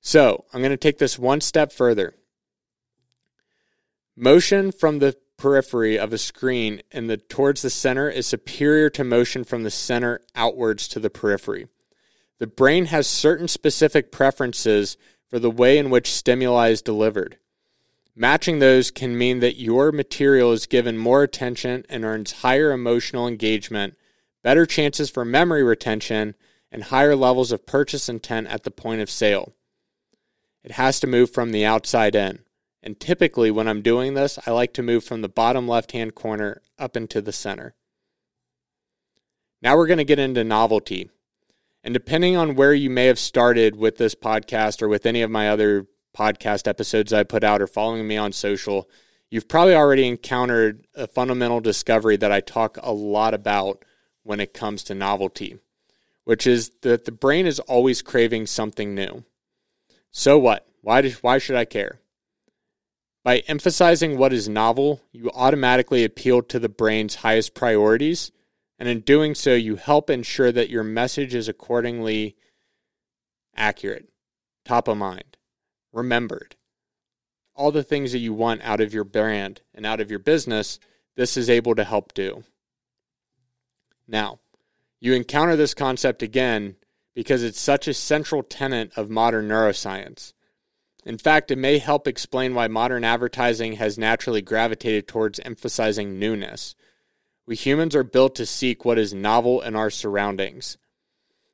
So 0.00 0.44
I'm 0.52 0.60
going 0.60 0.70
to 0.70 0.76
take 0.76 0.98
this 0.98 1.18
one 1.18 1.40
step 1.40 1.72
further. 1.72 2.14
Motion 4.14 4.70
from 4.70 5.00
the 5.00 5.16
periphery 5.36 5.98
of 5.98 6.12
a 6.12 6.18
screen 6.18 6.82
and 6.92 7.10
the 7.10 7.16
towards 7.16 7.62
the 7.62 7.70
center 7.70 8.08
is 8.08 8.28
superior 8.28 8.90
to 8.90 9.02
motion 9.02 9.42
from 9.42 9.64
the 9.64 9.72
center 9.72 10.20
outwards 10.36 10.86
to 10.86 11.00
the 11.00 11.10
periphery. 11.10 11.66
The 12.38 12.46
brain 12.46 12.84
has 12.84 13.08
certain 13.08 13.48
specific 13.48 14.12
preferences 14.12 14.96
for 15.28 15.40
the 15.40 15.50
way 15.50 15.78
in 15.78 15.90
which 15.90 16.12
stimuli 16.12 16.68
is 16.68 16.80
delivered. 16.80 17.38
Matching 18.20 18.58
those 18.58 18.90
can 18.90 19.16
mean 19.16 19.38
that 19.38 19.60
your 19.60 19.92
material 19.92 20.50
is 20.50 20.66
given 20.66 20.98
more 20.98 21.22
attention 21.22 21.86
and 21.88 22.04
earns 22.04 22.32
higher 22.32 22.72
emotional 22.72 23.28
engagement, 23.28 23.96
better 24.42 24.66
chances 24.66 25.08
for 25.08 25.24
memory 25.24 25.62
retention, 25.62 26.34
and 26.72 26.82
higher 26.82 27.14
levels 27.14 27.52
of 27.52 27.64
purchase 27.64 28.08
intent 28.08 28.48
at 28.48 28.64
the 28.64 28.72
point 28.72 29.00
of 29.00 29.08
sale. 29.08 29.54
It 30.64 30.72
has 30.72 30.98
to 30.98 31.06
move 31.06 31.30
from 31.30 31.52
the 31.52 31.64
outside 31.64 32.16
in. 32.16 32.40
And 32.82 32.98
typically, 32.98 33.52
when 33.52 33.68
I'm 33.68 33.82
doing 33.82 34.14
this, 34.14 34.36
I 34.44 34.50
like 34.50 34.72
to 34.72 34.82
move 34.82 35.04
from 35.04 35.22
the 35.22 35.28
bottom 35.28 35.68
left 35.68 35.92
hand 35.92 36.16
corner 36.16 36.60
up 36.76 36.96
into 36.96 37.22
the 37.22 37.30
center. 37.30 37.76
Now 39.62 39.76
we're 39.76 39.86
going 39.86 39.98
to 39.98 40.04
get 40.04 40.18
into 40.18 40.42
novelty. 40.42 41.08
And 41.84 41.94
depending 41.94 42.36
on 42.36 42.56
where 42.56 42.74
you 42.74 42.90
may 42.90 43.06
have 43.06 43.20
started 43.20 43.76
with 43.76 43.96
this 43.96 44.16
podcast 44.16 44.82
or 44.82 44.88
with 44.88 45.06
any 45.06 45.22
of 45.22 45.30
my 45.30 45.48
other 45.48 45.86
podcast 46.16 46.66
episodes 46.66 47.12
I 47.12 47.22
put 47.22 47.44
out 47.44 47.62
or 47.62 47.66
following 47.66 48.06
me 48.06 48.16
on 48.16 48.32
social, 48.32 48.88
you've 49.30 49.48
probably 49.48 49.74
already 49.74 50.06
encountered 50.06 50.86
a 50.94 51.06
fundamental 51.06 51.60
discovery 51.60 52.16
that 52.16 52.32
I 52.32 52.40
talk 52.40 52.78
a 52.82 52.92
lot 52.92 53.34
about 53.34 53.84
when 54.22 54.40
it 54.40 54.54
comes 54.54 54.82
to 54.84 54.94
novelty 54.94 55.58
which 56.28 56.46
is 56.46 56.72
that 56.82 57.06
the 57.06 57.10
brain 57.10 57.46
is 57.46 57.58
always 57.58 58.02
craving 58.02 58.44
something 58.44 58.94
new. 58.94 59.24
So 60.10 60.38
what? 60.38 60.68
Why, 60.82 61.00
do, 61.00 61.10
why 61.22 61.38
should 61.38 61.56
I 61.56 61.64
care? 61.64 62.00
By 63.24 63.38
emphasizing 63.48 64.18
what 64.18 64.34
is 64.34 64.46
novel, 64.46 65.00
you 65.10 65.30
automatically 65.32 66.04
appeal 66.04 66.42
to 66.42 66.58
the 66.58 66.68
brain's 66.68 67.14
highest 67.14 67.54
priorities, 67.54 68.30
and 68.78 68.90
in 68.90 69.00
doing 69.00 69.34
so, 69.34 69.54
you 69.54 69.76
help 69.76 70.10
ensure 70.10 70.52
that 70.52 70.68
your 70.68 70.84
message 70.84 71.34
is 71.34 71.48
accordingly 71.48 72.36
accurate, 73.56 74.10
top 74.66 74.86
of 74.86 74.98
mind, 74.98 75.27
remembered. 75.92 76.56
All 77.54 77.72
the 77.72 77.82
things 77.82 78.12
that 78.12 78.18
you 78.18 78.32
want 78.32 78.62
out 78.62 78.80
of 78.80 78.94
your 78.94 79.04
brand 79.04 79.62
and 79.74 79.84
out 79.84 80.00
of 80.00 80.10
your 80.10 80.20
business, 80.20 80.78
this 81.16 81.36
is 81.36 81.50
able 81.50 81.74
to 81.74 81.84
help 81.84 82.14
do. 82.14 82.44
Now, 84.06 84.38
you 85.00 85.14
encounter 85.14 85.56
this 85.56 85.74
concept 85.74 86.22
again 86.22 86.76
because 87.14 87.42
it's 87.42 87.60
such 87.60 87.88
a 87.88 87.94
central 87.94 88.42
tenet 88.42 88.92
of 88.96 89.10
modern 89.10 89.48
neuroscience. 89.48 90.32
In 91.04 91.18
fact, 91.18 91.50
it 91.50 91.58
may 91.58 91.78
help 91.78 92.06
explain 92.06 92.54
why 92.54 92.68
modern 92.68 93.02
advertising 93.04 93.74
has 93.74 93.98
naturally 93.98 94.42
gravitated 94.42 95.08
towards 95.08 95.40
emphasizing 95.40 96.18
newness. 96.18 96.74
We 97.46 97.56
humans 97.56 97.96
are 97.96 98.04
built 98.04 98.34
to 98.36 98.46
seek 98.46 98.84
what 98.84 98.98
is 98.98 99.14
novel 99.14 99.62
in 99.62 99.74
our 99.74 99.90
surroundings. 99.90 100.76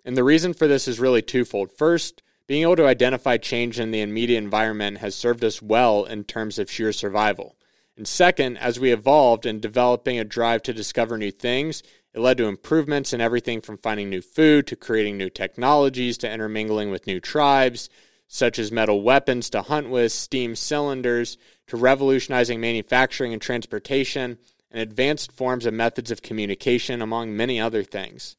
And 0.05 0.17
the 0.17 0.25
reason 0.25 0.55
for 0.55 0.67
this 0.67 0.88
is 0.88 1.00
really 1.00 1.23
twofold. 1.23 1.73
First, 1.73 2.23
being 2.46 2.62
able 2.62 2.76
to 2.76 2.86
identify 2.86 3.36
change 3.36 3.80
in 3.80 3.90
the 3.90 4.02
immediate 4.02 4.38
environment 4.38 4.98
has 4.98 5.14
served 5.14 5.42
us 5.44 5.62
well 5.62 6.04
in 6.04 6.24
terms 6.24 6.58
of 6.58 6.70
sheer 6.70 6.92
survival. 6.92 7.56
And 7.96 8.06
second, 8.06 8.58
as 8.58 8.80
we 8.80 8.92
evolved 8.92 9.46
in 9.46 9.60
developing 9.60 10.18
a 10.18 10.24
drive 10.24 10.62
to 10.64 10.72
discover 10.72 11.16
new 11.16 11.30
things, 11.30 11.82
it 12.12 12.20
led 12.20 12.36
to 12.38 12.46
improvements 12.46 13.12
in 13.12 13.20
everything 13.20 13.60
from 13.60 13.78
finding 13.78 14.10
new 14.10 14.20
food 14.20 14.66
to 14.66 14.76
creating 14.76 15.16
new 15.16 15.30
technologies 15.30 16.18
to 16.18 16.30
intermingling 16.30 16.90
with 16.90 17.06
new 17.06 17.20
tribes, 17.20 17.88
such 18.26 18.58
as 18.58 18.72
metal 18.72 19.02
weapons 19.02 19.48
to 19.50 19.62
hunt 19.62 19.88
with, 19.88 20.12
steam 20.12 20.56
cylinders, 20.56 21.38
to 21.68 21.76
revolutionizing 21.76 22.60
manufacturing 22.60 23.32
and 23.32 23.40
transportation, 23.40 24.38
and 24.70 24.80
advanced 24.80 25.32
forms 25.32 25.66
of 25.66 25.72
methods 25.72 26.10
of 26.10 26.20
communication, 26.20 27.00
among 27.00 27.36
many 27.36 27.60
other 27.60 27.84
things. 27.84 28.36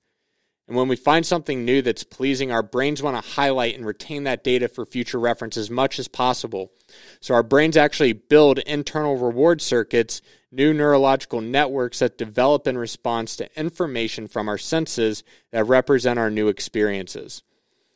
And 0.68 0.76
when 0.76 0.88
we 0.88 0.96
find 0.96 1.26
something 1.26 1.64
new 1.64 1.84
that's 1.84 2.04
pleasing, 2.04 2.52
our 2.52 2.64
brains 2.64 3.04
want 3.04 3.24
to 3.24 3.32
highlight 3.32 3.76
and 3.76 3.86
retain 3.86 4.24
that 4.24 4.44
data 4.44 4.68
for 4.68 4.86
future 4.86 5.20
reference 5.20 5.58
as 5.58 5.70
much 5.70 6.00
as 6.00 6.08
possible. 6.08 6.72
So 7.20 7.36
our 7.36 7.44
brains 7.44 7.78
actually 7.78 8.14
build 8.14 8.60
internal 8.60 9.16
reward 9.16 9.62
circuits, 9.62 10.24
new 10.52 10.74
neurological 10.74 11.42
networks 11.42 12.00
that 12.00 12.18
develop 12.18 12.66
in 12.66 12.78
response 12.80 13.36
to 13.36 13.60
information 13.60 14.28
from 14.28 14.50
our 14.50 14.58
senses 14.58 15.24
that 15.52 15.66
represent 15.66 16.18
our 16.18 16.32
new 16.32 16.48
experiences. 16.48 17.44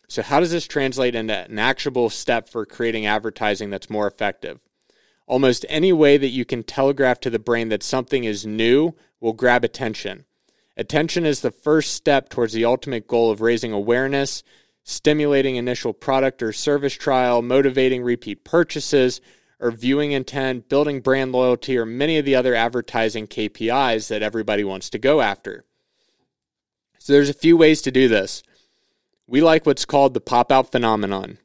So, 0.07 0.23
how 0.23 0.39
does 0.39 0.51
this 0.51 0.65
translate 0.65 1.13
into 1.13 1.35
an 1.35 1.59
actionable 1.59 2.09
step 2.09 2.49
for 2.49 2.65
creating 2.65 3.05
advertising 3.05 3.69
that's 3.69 3.91
more 3.91 4.07
effective? 4.07 4.59
Almost 5.27 5.67
any 5.69 5.93
way 5.93 6.17
that 6.17 6.29
you 6.29 6.45
can 6.45 6.63
telegraph 6.63 7.19
to 7.21 7.29
the 7.29 7.38
brain 7.38 7.69
that 7.69 7.83
something 7.83 8.23
is 8.23 8.45
new 8.45 8.95
will 9.19 9.33
grab 9.33 9.63
attention. 9.63 10.25
Attention 10.79 11.25
is 11.25 11.41
the 11.41 11.51
first 11.51 11.93
step 11.93 12.29
towards 12.29 12.53
the 12.53 12.63
ultimate 12.63 13.05
goal 13.05 13.31
of 13.31 13.41
raising 13.41 13.74
awareness, 13.74 14.43
stimulating 14.86 15.57
initial 15.57 15.91
product 15.91 16.41
or 16.41 16.53
service 16.53 16.93
trial, 16.93 17.41
motivating 17.41 18.01
repeat 18.01 18.45
purchases, 18.45 19.19
or 19.59 19.71
viewing 19.71 20.13
intent, 20.13 20.69
building 20.69 21.01
brand 21.01 21.33
loyalty, 21.33 21.77
or 21.77 21.86
many 21.86 22.17
of 22.17 22.24
the 22.24 22.33
other 22.33 22.55
advertising 22.55 23.27
KPIs 23.27 24.07
that 24.07 24.24
everybody 24.24 24.63
wants 24.63 24.89
to 24.91 24.98
go 24.98 25.19
after. 25.19 25.65
So 26.98 27.12
there's 27.12 27.29
a 27.29 27.33
few 27.33 27.57
ways 27.57 27.81
to 27.81 27.91
do 27.91 28.07
this. 28.07 28.41
We 29.27 29.41
like 29.41 29.65
what's 29.65 29.83
called 29.83 30.13
the 30.13 30.21
pop 30.21 30.50
out 30.50 30.71
phenomenon. 30.71 31.39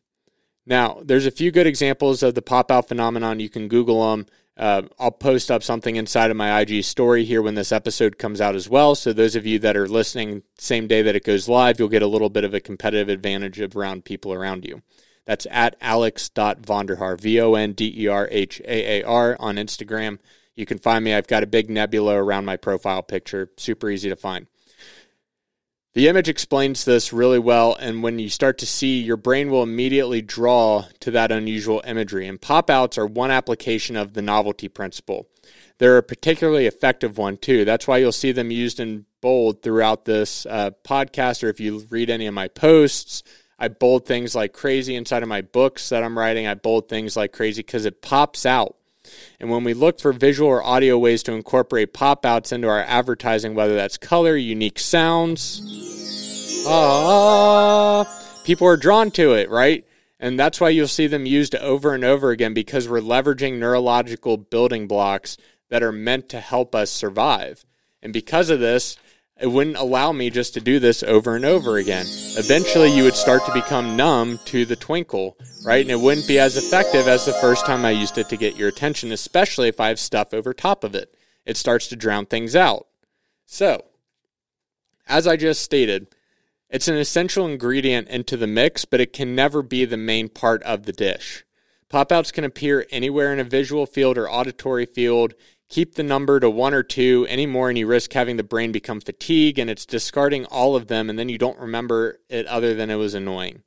Now, 0.64 1.00
there's 1.02 1.26
a 1.26 1.32
few 1.32 1.50
good 1.50 1.66
examples 1.66 2.22
of 2.22 2.36
the 2.36 2.40
pop 2.40 2.70
out 2.70 2.86
phenomenon. 2.86 3.40
You 3.40 3.48
can 3.48 3.66
Google 3.66 4.12
them. 4.12 4.26
Uh, 4.56 4.82
I'll 4.98 5.10
post 5.10 5.50
up 5.50 5.64
something 5.64 5.96
inside 5.96 6.30
of 6.30 6.36
my 6.36 6.60
IG 6.60 6.84
story 6.84 7.24
here 7.24 7.42
when 7.42 7.56
this 7.56 7.72
episode 7.72 8.18
comes 8.18 8.40
out 8.40 8.54
as 8.54 8.68
well. 8.68 8.94
So, 8.94 9.12
those 9.12 9.34
of 9.34 9.46
you 9.46 9.58
that 9.60 9.76
are 9.76 9.88
listening 9.88 10.42
same 10.58 10.86
day 10.86 11.02
that 11.02 11.16
it 11.16 11.24
goes 11.24 11.48
live, 11.48 11.78
you'll 11.78 11.88
get 11.88 12.02
a 12.02 12.06
little 12.06 12.30
bit 12.30 12.44
of 12.44 12.54
a 12.54 12.60
competitive 12.60 13.08
advantage 13.08 13.60
around 13.60 14.04
people 14.04 14.32
around 14.32 14.64
you. 14.64 14.82
That's 15.26 15.46
at 15.50 15.76
alex.vonderhaar, 15.80 17.20
V 17.20 17.40
O 17.40 17.54
N 17.54 17.72
D 17.72 17.92
E 17.96 18.06
R 18.06 18.28
H 18.30 18.60
A 18.64 19.00
A 19.00 19.04
R 19.04 19.36
on 19.40 19.56
Instagram. 19.56 20.18
You 20.54 20.66
can 20.66 20.78
find 20.78 21.04
me. 21.04 21.14
I've 21.14 21.26
got 21.26 21.42
a 21.42 21.48
big 21.48 21.68
nebula 21.68 22.14
around 22.14 22.44
my 22.44 22.56
profile 22.56 23.02
picture, 23.02 23.50
super 23.56 23.90
easy 23.90 24.08
to 24.08 24.16
find. 24.16 24.46
The 25.94 26.08
image 26.08 26.28
explains 26.28 26.84
this 26.84 27.12
really 27.12 27.38
well, 27.38 27.76
and 27.78 28.02
when 28.02 28.18
you 28.18 28.28
start 28.28 28.58
to 28.58 28.66
see, 28.66 29.00
your 29.00 29.16
brain 29.16 29.48
will 29.48 29.62
immediately 29.62 30.22
draw 30.22 30.86
to 30.98 31.12
that 31.12 31.30
unusual 31.30 31.82
imagery. 31.86 32.26
And 32.26 32.40
pop 32.40 32.68
outs 32.68 32.98
are 32.98 33.06
one 33.06 33.30
application 33.30 33.94
of 33.94 34.12
the 34.12 34.20
novelty 34.20 34.66
principle. 34.66 35.28
They're 35.78 35.98
a 35.98 36.02
particularly 36.02 36.66
effective 36.66 37.16
one, 37.16 37.36
too. 37.36 37.64
That's 37.64 37.86
why 37.86 37.98
you'll 37.98 38.10
see 38.10 38.32
them 38.32 38.50
used 38.50 38.80
in 38.80 39.06
bold 39.20 39.62
throughout 39.62 40.04
this 40.04 40.46
uh, 40.46 40.72
podcast, 40.84 41.44
or 41.44 41.48
if 41.48 41.60
you 41.60 41.86
read 41.88 42.10
any 42.10 42.26
of 42.26 42.34
my 42.34 42.48
posts. 42.48 43.22
I 43.56 43.68
bold 43.68 44.04
things 44.04 44.34
like 44.34 44.52
crazy 44.52 44.96
inside 44.96 45.22
of 45.22 45.28
my 45.28 45.42
books 45.42 45.90
that 45.90 46.02
I'm 46.02 46.18
writing. 46.18 46.48
I 46.48 46.54
bold 46.54 46.88
things 46.88 47.16
like 47.16 47.32
crazy 47.32 47.62
because 47.62 47.84
it 47.84 48.02
pops 48.02 48.44
out. 48.44 48.76
And 49.40 49.50
when 49.50 49.64
we 49.64 49.74
look 49.74 50.00
for 50.00 50.12
visual 50.12 50.48
or 50.48 50.62
audio 50.64 50.98
ways 50.98 51.22
to 51.24 51.32
incorporate 51.32 51.92
pop 51.92 52.24
outs 52.24 52.52
into 52.52 52.68
our 52.68 52.80
advertising, 52.80 53.54
whether 53.54 53.74
that's 53.74 53.96
color, 53.96 54.36
unique 54.36 54.78
sounds, 54.78 56.64
ah, 56.66 58.04
people 58.44 58.66
are 58.66 58.76
drawn 58.76 59.10
to 59.12 59.32
it, 59.32 59.50
right? 59.50 59.84
And 60.20 60.38
that's 60.38 60.60
why 60.60 60.70
you'll 60.70 60.88
see 60.88 61.06
them 61.06 61.26
used 61.26 61.54
over 61.56 61.94
and 61.94 62.04
over 62.04 62.30
again 62.30 62.54
because 62.54 62.88
we're 62.88 63.00
leveraging 63.00 63.58
neurological 63.58 64.36
building 64.36 64.86
blocks 64.86 65.36
that 65.68 65.82
are 65.82 65.92
meant 65.92 66.28
to 66.30 66.40
help 66.40 66.74
us 66.74 66.90
survive. 66.90 67.64
And 68.02 68.12
because 68.12 68.50
of 68.50 68.60
this, 68.60 68.96
it 69.40 69.48
wouldn't 69.48 69.76
allow 69.76 70.12
me 70.12 70.30
just 70.30 70.54
to 70.54 70.60
do 70.60 70.78
this 70.78 71.02
over 71.02 71.34
and 71.34 71.44
over 71.44 71.76
again. 71.76 72.06
Eventually, 72.36 72.94
you 72.94 73.02
would 73.02 73.16
start 73.16 73.44
to 73.46 73.52
become 73.52 73.96
numb 73.96 74.38
to 74.46 74.64
the 74.64 74.76
twinkle, 74.76 75.36
right? 75.64 75.82
And 75.82 75.90
it 75.90 75.98
wouldn't 75.98 76.28
be 76.28 76.38
as 76.38 76.56
effective 76.56 77.08
as 77.08 77.26
the 77.26 77.32
first 77.34 77.66
time 77.66 77.84
I 77.84 77.90
used 77.90 78.16
it 78.16 78.28
to 78.28 78.36
get 78.36 78.56
your 78.56 78.68
attention, 78.68 79.10
especially 79.10 79.68
if 79.68 79.80
I 79.80 79.88
have 79.88 79.98
stuff 79.98 80.32
over 80.32 80.54
top 80.54 80.84
of 80.84 80.94
it. 80.94 81.14
It 81.44 81.56
starts 81.56 81.88
to 81.88 81.96
drown 81.96 82.26
things 82.26 82.54
out. 82.54 82.86
So, 83.44 83.84
as 85.06 85.26
I 85.26 85.36
just 85.36 85.62
stated, 85.62 86.06
it's 86.70 86.88
an 86.88 86.96
essential 86.96 87.46
ingredient 87.46 88.08
into 88.08 88.36
the 88.36 88.46
mix, 88.46 88.84
but 88.84 89.00
it 89.00 89.12
can 89.12 89.34
never 89.34 89.62
be 89.62 89.84
the 89.84 89.96
main 89.96 90.28
part 90.28 90.62
of 90.62 90.84
the 90.84 90.92
dish. 90.92 91.44
Pop 91.88 92.10
outs 92.10 92.32
can 92.32 92.44
appear 92.44 92.86
anywhere 92.90 93.32
in 93.32 93.38
a 93.38 93.44
visual 93.44 93.86
field 93.86 94.16
or 94.16 94.30
auditory 94.30 94.86
field 94.86 95.34
keep 95.68 95.94
the 95.94 96.02
number 96.02 96.38
to 96.40 96.50
one 96.50 96.74
or 96.74 96.82
two 96.82 97.26
anymore 97.28 97.68
and 97.68 97.78
you 97.78 97.86
risk 97.86 98.12
having 98.12 98.36
the 98.36 98.42
brain 98.42 98.72
become 98.72 99.00
fatigued 99.00 99.58
and 99.58 99.70
it's 99.70 99.86
discarding 99.86 100.44
all 100.46 100.76
of 100.76 100.88
them 100.88 101.10
and 101.10 101.18
then 101.18 101.28
you 101.28 101.38
don't 101.38 101.58
remember 101.58 102.18
it 102.28 102.46
other 102.46 102.74
than 102.74 102.90
it 102.90 102.96
was 102.96 103.14
annoying. 103.14 103.62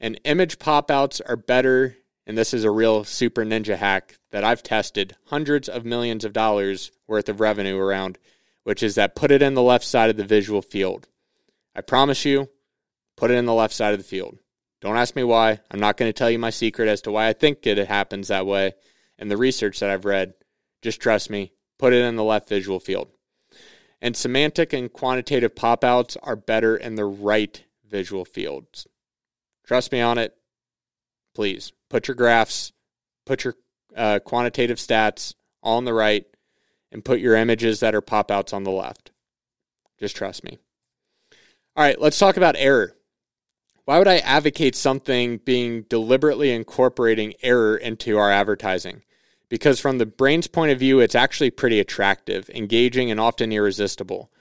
And 0.00 0.20
image 0.24 0.58
pop 0.58 0.90
outs 0.90 1.20
are 1.20 1.36
better 1.36 1.96
and 2.26 2.36
this 2.36 2.54
is 2.54 2.64
a 2.64 2.70
real 2.70 3.04
super 3.04 3.44
ninja 3.44 3.76
hack 3.76 4.18
that 4.30 4.44
i've 4.44 4.62
tested 4.62 5.16
hundreds 5.26 5.68
of 5.68 5.84
millions 5.84 6.24
of 6.24 6.32
dollars 6.32 6.92
worth 7.08 7.28
of 7.28 7.40
revenue 7.40 7.76
around 7.76 8.16
which 8.64 8.82
is 8.82 8.94
that 8.94 9.16
put 9.16 9.30
it 9.30 9.42
in 9.42 9.54
the 9.54 9.62
left 9.62 9.84
side 9.84 10.10
of 10.10 10.16
the 10.16 10.24
visual 10.24 10.62
field. 10.62 11.08
I 11.74 11.80
promise 11.80 12.24
you 12.24 12.48
put 13.16 13.30
it 13.30 13.34
in 13.34 13.46
the 13.46 13.54
left 13.54 13.74
side 13.74 13.92
of 13.92 13.98
the 13.98 14.04
field. 14.04 14.38
Don't 14.80 14.96
ask 14.96 15.14
me 15.14 15.24
why. 15.24 15.60
I'm 15.70 15.80
not 15.80 15.96
going 15.96 16.08
to 16.08 16.12
tell 16.12 16.30
you 16.30 16.38
my 16.38 16.50
secret 16.50 16.88
as 16.88 17.02
to 17.02 17.12
why 17.12 17.28
i 17.28 17.32
think 17.32 17.66
it 17.66 17.78
happens 17.86 18.28
that 18.28 18.46
way. 18.46 18.72
And 19.18 19.30
the 19.30 19.36
research 19.36 19.80
that 19.80 19.90
i've 19.90 20.04
read 20.04 20.34
just 20.82 21.00
trust 21.00 21.30
me. 21.30 21.52
Put 21.78 21.92
it 21.92 22.04
in 22.04 22.16
the 22.16 22.24
left 22.24 22.48
visual 22.48 22.80
field. 22.80 23.08
And 24.00 24.16
semantic 24.16 24.72
and 24.72 24.92
quantitative 24.92 25.54
pop 25.54 25.84
outs 25.84 26.16
are 26.22 26.36
better 26.36 26.76
in 26.76 26.96
the 26.96 27.04
right 27.04 27.62
visual 27.88 28.24
fields. 28.24 28.86
Trust 29.64 29.92
me 29.92 30.00
on 30.00 30.18
it. 30.18 30.36
Please 31.34 31.72
put 31.88 32.08
your 32.08 32.14
graphs, 32.14 32.72
put 33.24 33.44
your 33.44 33.54
uh, 33.96 34.18
quantitative 34.18 34.78
stats 34.78 35.34
on 35.62 35.84
the 35.84 35.94
right, 35.94 36.26
and 36.90 37.04
put 37.04 37.20
your 37.20 37.36
images 37.36 37.80
that 37.80 37.94
are 37.94 38.00
pop 38.00 38.30
outs 38.30 38.52
on 38.52 38.64
the 38.64 38.70
left. 38.70 39.12
Just 39.98 40.16
trust 40.16 40.42
me. 40.44 40.58
All 41.76 41.84
right, 41.84 42.00
let's 42.00 42.18
talk 42.18 42.36
about 42.36 42.56
error. 42.58 42.94
Why 43.84 43.98
would 43.98 44.08
I 44.08 44.18
advocate 44.18 44.76
something 44.76 45.38
being 45.38 45.82
deliberately 45.82 46.50
incorporating 46.50 47.34
error 47.42 47.76
into 47.76 48.18
our 48.18 48.30
advertising? 48.30 49.02
Because 49.52 49.78
from 49.78 49.98
the 49.98 50.06
brain's 50.06 50.46
point 50.46 50.72
of 50.72 50.78
view, 50.78 51.00
it's 51.00 51.14
actually 51.14 51.50
pretty 51.50 51.78
attractive, 51.78 52.48
engaging, 52.54 53.10
and 53.10 53.20
often 53.20 53.52
irresistible. 53.52 54.32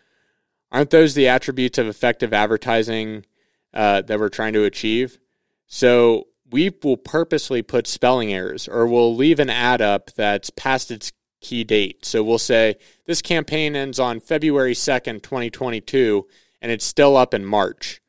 Aren't 0.71 0.91
those 0.91 1.15
the 1.15 1.27
attributes 1.27 1.77
of 1.77 1.85
effective 1.85 2.31
advertising 2.31 3.25
uh, 3.73 4.03
that 4.03 4.17
we're 4.17 4.29
trying 4.29 4.53
to 4.53 4.63
achieve? 4.63 5.19
So 5.67 6.27
we 6.49 6.73
will 6.81 6.95
purposely 6.95 7.61
put 7.61 7.87
spelling 7.87 8.31
errors 8.33 8.69
or 8.69 8.87
we'll 8.87 9.13
leave 9.13 9.41
an 9.41 9.49
ad 9.49 9.81
up 9.81 10.11
that's 10.11 10.49
past 10.49 10.91
its 10.91 11.11
key 11.41 11.65
date. 11.65 12.05
So 12.05 12.23
we'll 12.23 12.39
say 12.39 12.77
this 13.05 13.21
campaign 13.21 13.75
ends 13.75 13.99
on 13.99 14.21
February 14.21 14.73
2nd, 14.73 15.23
2022, 15.23 16.25
and 16.61 16.71
it's 16.71 16.85
still 16.85 17.17
up 17.17 17.33
in 17.33 17.43
March. 17.43 18.01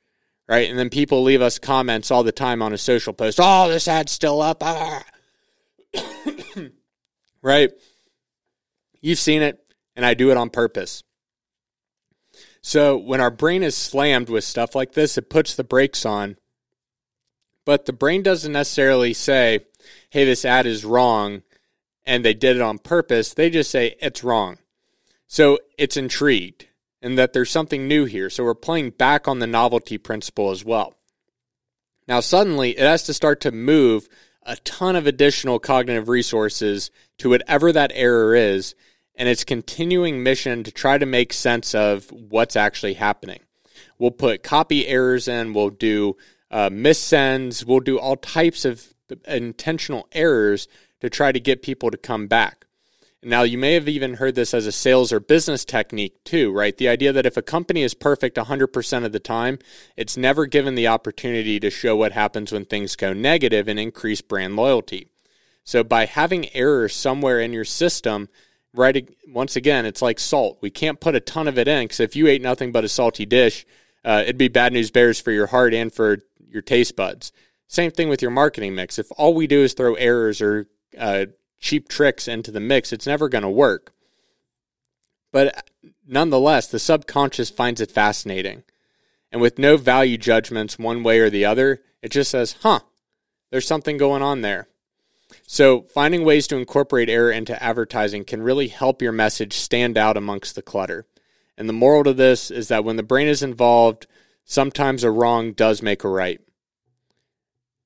Right. 0.49 0.71
And 0.71 0.79
then 0.79 0.89
people 0.89 1.25
leave 1.25 1.43
us 1.43 1.59
comments 1.59 2.13
all 2.13 2.23
the 2.23 2.31
time 2.31 2.63
on 2.63 2.73
a 2.73 2.79
social 2.79 3.13
post. 3.13 3.41
Oh, 3.43 3.69
this 3.69 3.89
ad's 3.89 4.13
still 4.13 4.41
up. 4.41 4.59
Ah 4.61 5.03
right? 7.43 7.71
You've 9.01 9.19
seen 9.19 9.43
it, 9.43 9.59
and 9.97 10.07
I 10.07 10.15
do 10.15 10.31
it 10.31 10.37
on 10.37 10.51
purpose. 10.51 11.03
So 12.63 12.97
when 12.97 13.21
our 13.21 13.31
brain 13.31 13.63
is 13.63 13.77
slammed 13.77 14.29
with 14.29 14.45
stuff 14.45 14.75
like 14.75 14.93
this, 14.93 15.19
it 15.19 15.31
puts 15.31 15.55
the 15.55 15.65
brakes 15.65 16.07
on. 16.07 16.37
But 17.65 17.87
the 17.87 17.93
brain 17.93 18.23
doesn't 18.23 18.53
necessarily 18.53 19.13
say, 19.13 19.61
hey, 20.11 20.25
this 20.25 20.45
ad 20.45 20.67
is 20.67 20.85
wrong, 20.85 21.43
and 22.05 22.25
they 22.25 22.35
did 22.35 22.57
it 22.57 22.63
on 22.63 22.79
purpose. 22.79 23.35
They 23.35 23.51
just 23.51 23.71
say, 23.71 23.97
it's 24.01 24.25
wrong. 24.25 24.59
So 25.27 25.59
it's 25.79 25.97
intrigued 25.97 26.67
and 27.01 27.19
that 27.19 27.33
there's 27.33 27.51
something 27.51 27.89
new 27.89 28.05
here. 28.05 28.31
So 28.31 28.45
we're 28.45 28.55
playing 28.55 28.91
back 28.91 29.27
on 29.27 29.41
the 29.41 29.47
novelty 29.47 29.99
principle 29.99 30.51
as 30.51 30.65
well. 30.65 30.95
Now, 32.07 32.21
suddenly, 32.21 32.71
it 32.73 32.81
has 32.85 33.05
to 33.05 33.15
start 33.15 33.41
to 33.41 33.53
move 33.53 34.09
a 34.45 34.57
ton 34.57 34.97
of 34.97 35.07
additional 35.07 35.59
cognitive 35.59 36.09
resources 36.09 36.91
to 37.19 37.31
whatever 37.31 37.73
that 37.73 37.93
error 37.95 38.35
is 38.35 38.75
and 39.15 39.29
its 39.29 39.45
continuing 39.45 40.23
mission 40.23 40.65
to 40.65 40.71
try 40.71 40.99
to 40.99 41.07
make 41.07 41.33
sense 41.33 41.75
of 41.75 42.11
what's 42.11 42.57
actually 42.57 42.95
happening. 42.95 43.41
We'll 43.99 44.11
put 44.11 44.43
copy 44.43 44.87
errors 44.87 45.29
in, 45.29 45.53
we'll 45.53 45.71
do 45.71 46.17
uh, 46.51 46.71
missends, 46.71 47.65
we'll 47.65 47.81
do 47.81 47.99
all 47.99 48.17
types 48.17 48.65
of 48.65 48.93
intentional 49.27 50.09
errors 50.13 50.69
to 51.01 51.11
try 51.11 51.33
to 51.33 51.41
get 51.41 51.63
people 51.63 51.91
to 51.91 51.97
come 51.97 52.27
back. 52.27 52.67
Now, 53.25 53.43
you 53.45 53.57
may 53.57 53.75
have 53.75 53.89
even 53.89 54.15
heard 54.15 54.35
this 54.35 54.53
as 54.53 54.67
a 54.67 54.73
sales 54.73 55.13
or 55.13 55.21
business 55.21 55.65
technique 55.65 56.25
too, 56.25 56.53
right? 56.53 56.77
The 56.77 56.89
idea 56.89 57.13
that 57.13 57.27
if 57.27 57.37
a 57.37 57.43
company 57.43 57.83
is 57.83 57.95
perfect 57.95 58.37
100% 58.37 59.05
of 59.05 59.13
the 59.13 59.21
time, 59.21 59.61
it's 59.97 60.17
never 60.17 60.47
given 60.47 60.75
the 60.75 60.89
opportunity 60.89 61.61
to 61.61 61.71
show 61.71 61.95
what 61.95 62.13
happens 62.13 62.51
when 62.51 62.65
things 62.65 62.97
go 62.97 63.13
negative 63.13 63.69
and 63.69 63.79
increase 63.79 64.21
brand 64.21 64.57
loyalty. 64.57 65.07
So, 65.63 65.85
by 65.85 66.07
having 66.07 66.53
errors 66.53 66.97
somewhere 66.97 67.39
in 67.39 67.53
your 67.53 67.65
system, 67.65 68.29
right, 68.75 69.09
once 69.29 69.55
again, 69.55 69.87
it's 69.87 70.03
like 70.03 70.19
salt. 70.19 70.59
We 70.61 70.71
can't 70.71 71.01
put 71.01 71.15
a 71.15 71.21
ton 71.21 71.47
of 71.47 71.59
it 71.59 71.69
in 71.69 71.85
because 71.85 72.01
if 72.01 72.17
you 72.17 72.27
ate 72.27 72.43
nothing 72.43 72.73
but 72.73 72.83
a 72.83 72.89
salty 72.89 73.25
dish, 73.25 73.65
uh, 74.05 74.23
it'd 74.25 74.37
be 74.37 74.49
bad 74.49 74.73
news 74.73 74.91
bears 74.91 75.21
for 75.21 75.31
your 75.31 75.47
heart 75.47 75.75
and 75.75 75.93
for 75.93 76.19
your 76.49 76.63
taste 76.63 76.97
buds. 76.97 77.31
Same 77.69 77.93
thing 77.93 78.09
with 78.09 78.21
your 78.21 78.33
marketing 78.33 78.75
mix. 78.75 78.99
If 78.99 79.07
all 79.17 79.33
we 79.33 79.47
do 79.47 79.63
is 79.63 79.75
throw 79.75 79.95
errors 79.95 80.43
or 80.43 80.67
uh, 80.99 81.27
cheap 81.63 81.89
tricks 81.89 82.29
into 82.29 82.51
the 82.51 82.61
mix, 82.61 82.93
it's 82.93 83.07
never 83.07 83.31
going 83.31 83.43
to 83.43 83.49
work. 83.49 83.95
But 85.33 85.67
nonetheless, 86.07 86.67
the 86.67 86.79
subconscious 86.79 87.49
finds 87.49 87.81
it 87.81 87.91
fascinating. 87.91 88.65
And 89.31 89.41
with 89.41 89.59
no 89.59 89.79
value 89.79 90.19
judgments 90.19 90.79
one 90.79 91.03
way 91.03 91.21
or 91.21 91.31
the 91.31 91.47
other, 91.47 91.81
it 92.03 92.11
just 92.11 92.31
says, 92.31 92.57
huh, 92.61 92.81
there's 93.51 93.67
something 93.67 93.97
going 93.97 94.23
on 94.23 94.43
there. 94.43 94.69
So, 95.47 95.83
finding 95.95 96.27
ways 96.27 96.47
to 96.49 96.59
incorporate 96.59 97.09
error 97.09 97.31
into 97.31 97.63
advertising 97.63 98.25
can 98.25 98.43
really 98.43 98.69
help 98.69 99.01
your 99.01 99.13
message 99.13 99.55
stand 99.55 99.97
out 99.97 100.19
amongst 100.19 100.55
the 100.55 100.61
clutter. 100.61 101.07
And 101.57 101.71
the 101.71 101.73
moral 101.75 102.05
to 102.05 102.13
this 102.13 102.51
is 102.51 102.69
that 102.69 102.85
when 102.85 102.97
the 102.97 103.03
brain 103.03 103.29
is 103.29 103.43
involved, 103.43 104.07
sometimes 104.45 105.05
a 105.05 105.11
wrong 105.11 105.53
does 105.53 105.81
make 105.81 106.05
a 106.05 106.09
right. 106.09 106.41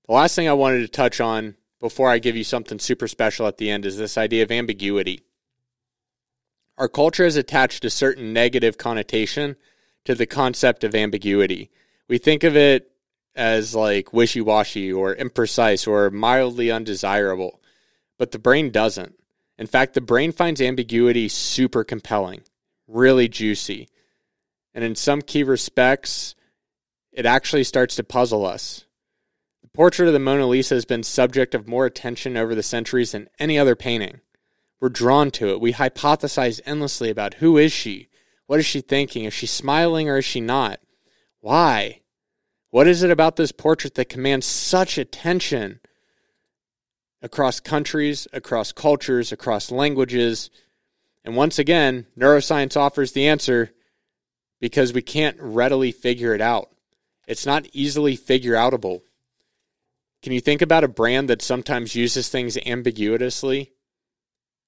The 0.08 0.14
last 0.14 0.34
thing 0.34 0.48
I 0.48 0.54
wanted 0.54 0.80
to 0.80 0.88
touch 0.88 1.20
on 1.20 1.54
before 1.80 2.10
I 2.10 2.18
give 2.18 2.36
you 2.36 2.44
something 2.44 2.78
super 2.78 3.08
special 3.08 3.46
at 3.46 3.58
the 3.58 3.70
end 3.70 3.84
is 3.84 3.98
this 3.98 4.16
idea 4.16 4.42
of 4.42 4.50
ambiguity. 4.50 5.22
Our 6.78 6.88
culture 6.88 7.24
has 7.24 7.36
attached 7.36 7.84
a 7.84 7.90
certain 7.90 8.32
negative 8.32 8.78
connotation 8.78 9.56
to 10.04 10.14
the 10.14 10.26
concept 10.26 10.84
of 10.84 10.94
ambiguity. 10.94 11.70
We 12.08 12.18
think 12.18 12.44
of 12.44 12.56
it 12.56 12.90
as 13.34 13.74
like 13.74 14.12
wishy 14.12 14.40
washy 14.40 14.92
or 14.92 15.14
imprecise 15.14 15.86
or 15.86 16.10
mildly 16.10 16.70
undesirable, 16.70 17.60
but 18.18 18.30
the 18.30 18.38
brain 18.38 18.70
doesn't. 18.70 19.14
In 19.58 19.66
fact, 19.66 19.94
the 19.94 20.00
brain 20.00 20.32
finds 20.32 20.60
ambiguity 20.60 21.28
super 21.28 21.84
compelling, 21.84 22.42
really 22.86 23.28
juicy. 23.28 23.88
And 24.74 24.84
in 24.84 24.94
some 24.94 25.22
key 25.22 25.42
respects, 25.42 26.34
it 27.12 27.26
actually 27.26 27.64
starts 27.64 27.96
to 27.96 28.04
puzzle 28.04 28.44
us. 28.44 28.85
The 29.66 29.78
portrait 29.78 30.06
of 30.06 30.12
the 30.12 30.20
Mona 30.20 30.46
Lisa 30.46 30.76
has 30.76 30.84
been 30.84 31.02
subject 31.02 31.52
of 31.52 31.66
more 31.66 31.86
attention 31.86 32.36
over 32.36 32.54
the 32.54 32.62
centuries 32.62 33.10
than 33.10 33.28
any 33.40 33.58
other 33.58 33.74
painting. 33.74 34.20
We're 34.80 34.90
drawn 34.90 35.32
to 35.32 35.48
it. 35.48 35.60
We 35.60 35.72
hypothesize 35.72 36.60
endlessly 36.64 37.10
about 37.10 37.34
who 37.34 37.58
is 37.58 37.72
she? 37.72 38.08
What 38.46 38.60
is 38.60 38.64
she 38.64 38.80
thinking? 38.80 39.24
Is 39.24 39.34
she 39.34 39.46
smiling 39.46 40.08
or 40.08 40.18
is 40.18 40.24
she 40.24 40.40
not? 40.40 40.78
Why? 41.40 42.02
What 42.70 42.86
is 42.86 43.02
it 43.02 43.10
about 43.10 43.34
this 43.34 43.50
portrait 43.50 43.96
that 43.96 44.08
commands 44.08 44.46
such 44.46 44.98
attention 44.98 45.80
across 47.20 47.58
countries, 47.58 48.28
across 48.32 48.70
cultures, 48.70 49.32
across 49.32 49.72
languages? 49.72 50.48
And 51.24 51.34
once 51.34 51.58
again, 51.58 52.06
neuroscience 52.16 52.76
offers 52.76 53.12
the 53.12 53.26
answer 53.26 53.72
because 54.60 54.92
we 54.92 55.02
can't 55.02 55.36
readily 55.40 55.90
figure 55.90 56.36
it 56.36 56.40
out. 56.40 56.70
It's 57.26 57.46
not 57.46 57.66
easily 57.72 58.14
figure 58.14 58.54
outable. 58.54 59.02
Can 60.22 60.32
you 60.32 60.40
think 60.40 60.62
about 60.62 60.84
a 60.84 60.88
brand 60.88 61.28
that 61.28 61.42
sometimes 61.42 61.94
uses 61.94 62.28
things 62.28 62.56
ambiguously? 62.56 63.72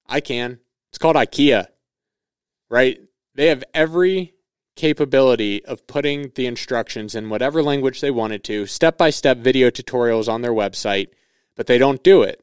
I 0.07 0.21
can. 0.21 0.61
It's 0.91 0.99
called 0.99 1.17
IKEA, 1.17 1.67
right? 2.71 3.01
They 3.35 3.49
have 3.49 3.65
every 3.75 4.35
capability 4.77 5.65
of 5.65 5.87
putting 5.87 6.31
the 6.35 6.47
instructions 6.47 7.15
in 7.15 7.29
whatever 7.29 7.63
language 7.63 8.01
they 8.01 8.11
wanted 8.11 8.45
to, 8.45 8.67
step 8.67 8.97
by 8.97 9.11
step 9.11 9.39
video 9.39 9.71
tutorials 9.71 10.29
on 10.29 10.41
their 10.41 10.53
website, 10.53 11.09
but 11.57 11.67
they 11.67 11.79
don't 11.79 12.05
do 12.05 12.23
it 12.23 12.43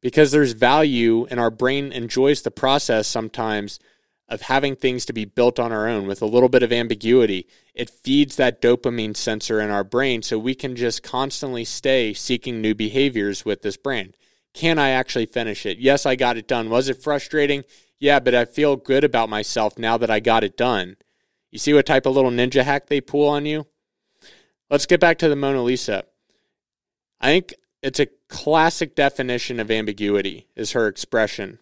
because 0.00 0.30
there's 0.30 0.52
value 0.52 1.26
and 1.30 1.38
our 1.38 1.50
brain 1.50 1.92
enjoys 1.92 2.42
the 2.42 2.50
process 2.50 3.06
sometimes 3.06 3.78
of 4.30 4.42
having 4.42 4.76
things 4.76 5.04
to 5.04 5.12
be 5.12 5.24
built 5.24 5.58
on 5.58 5.72
our 5.72 5.88
own 5.88 6.06
with 6.06 6.22
a 6.22 6.26
little 6.26 6.48
bit 6.48 6.62
of 6.62 6.72
ambiguity. 6.72 7.48
It 7.74 7.90
feeds 7.90 8.36
that 8.36 8.62
dopamine 8.62 9.16
sensor 9.16 9.60
in 9.60 9.70
our 9.70 9.82
brain 9.82 10.22
so 10.22 10.38
we 10.38 10.54
can 10.54 10.76
just 10.76 11.02
constantly 11.02 11.64
stay 11.64 12.14
seeking 12.14 12.60
new 12.60 12.74
behaviors 12.74 13.44
with 13.44 13.62
this 13.62 13.76
brand. 13.76 14.16
Can 14.54 14.78
I 14.78 14.90
actually 14.90 15.26
finish 15.26 15.66
it? 15.66 15.78
Yes, 15.78 16.06
I 16.06 16.14
got 16.14 16.36
it 16.36 16.46
done. 16.46 16.70
Was 16.70 16.88
it 16.88 17.02
frustrating? 17.02 17.64
Yeah, 17.98 18.20
but 18.20 18.34
I 18.34 18.44
feel 18.44 18.76
good 18.76 19.02
about 19.02 19.28
myself 19.28 19.76
now 19.78 19.98
that 19.98 20.10
I 20.10 20.20
got 20.20 20.44
it 20.44 20.56
done. 20.56 20.96
You 21.50 21.58
see 21.58 21.74
what 21.74 21.86
type 21.86 22.06
of 22.06 22.14
little 22.14 22.30
ninja 22.30 22.62
hack 22.62 22.86
they 22.86 23.00
pull 23.00 23.28
on 23.28 23.46
you? 23.46 23.66
Let's 24.70 24.86
get 24.86 25.00
back 25.00 25.18
to 25.18 25.28
the 25.28 25.36
Mona 25.36 25.62
Lisa. 25.62 26.04
I 27.20 27.26
think 27.26 27.54
it's 27.82 27.98
a 27.98 28.08
classic 28.28 28.94
definition 28.94 29.58
of 29.58 29.70
ambiguity, 29.70 30.46
is 30.54 30.72
her 30.72 30.86
expression. 30.86 31.58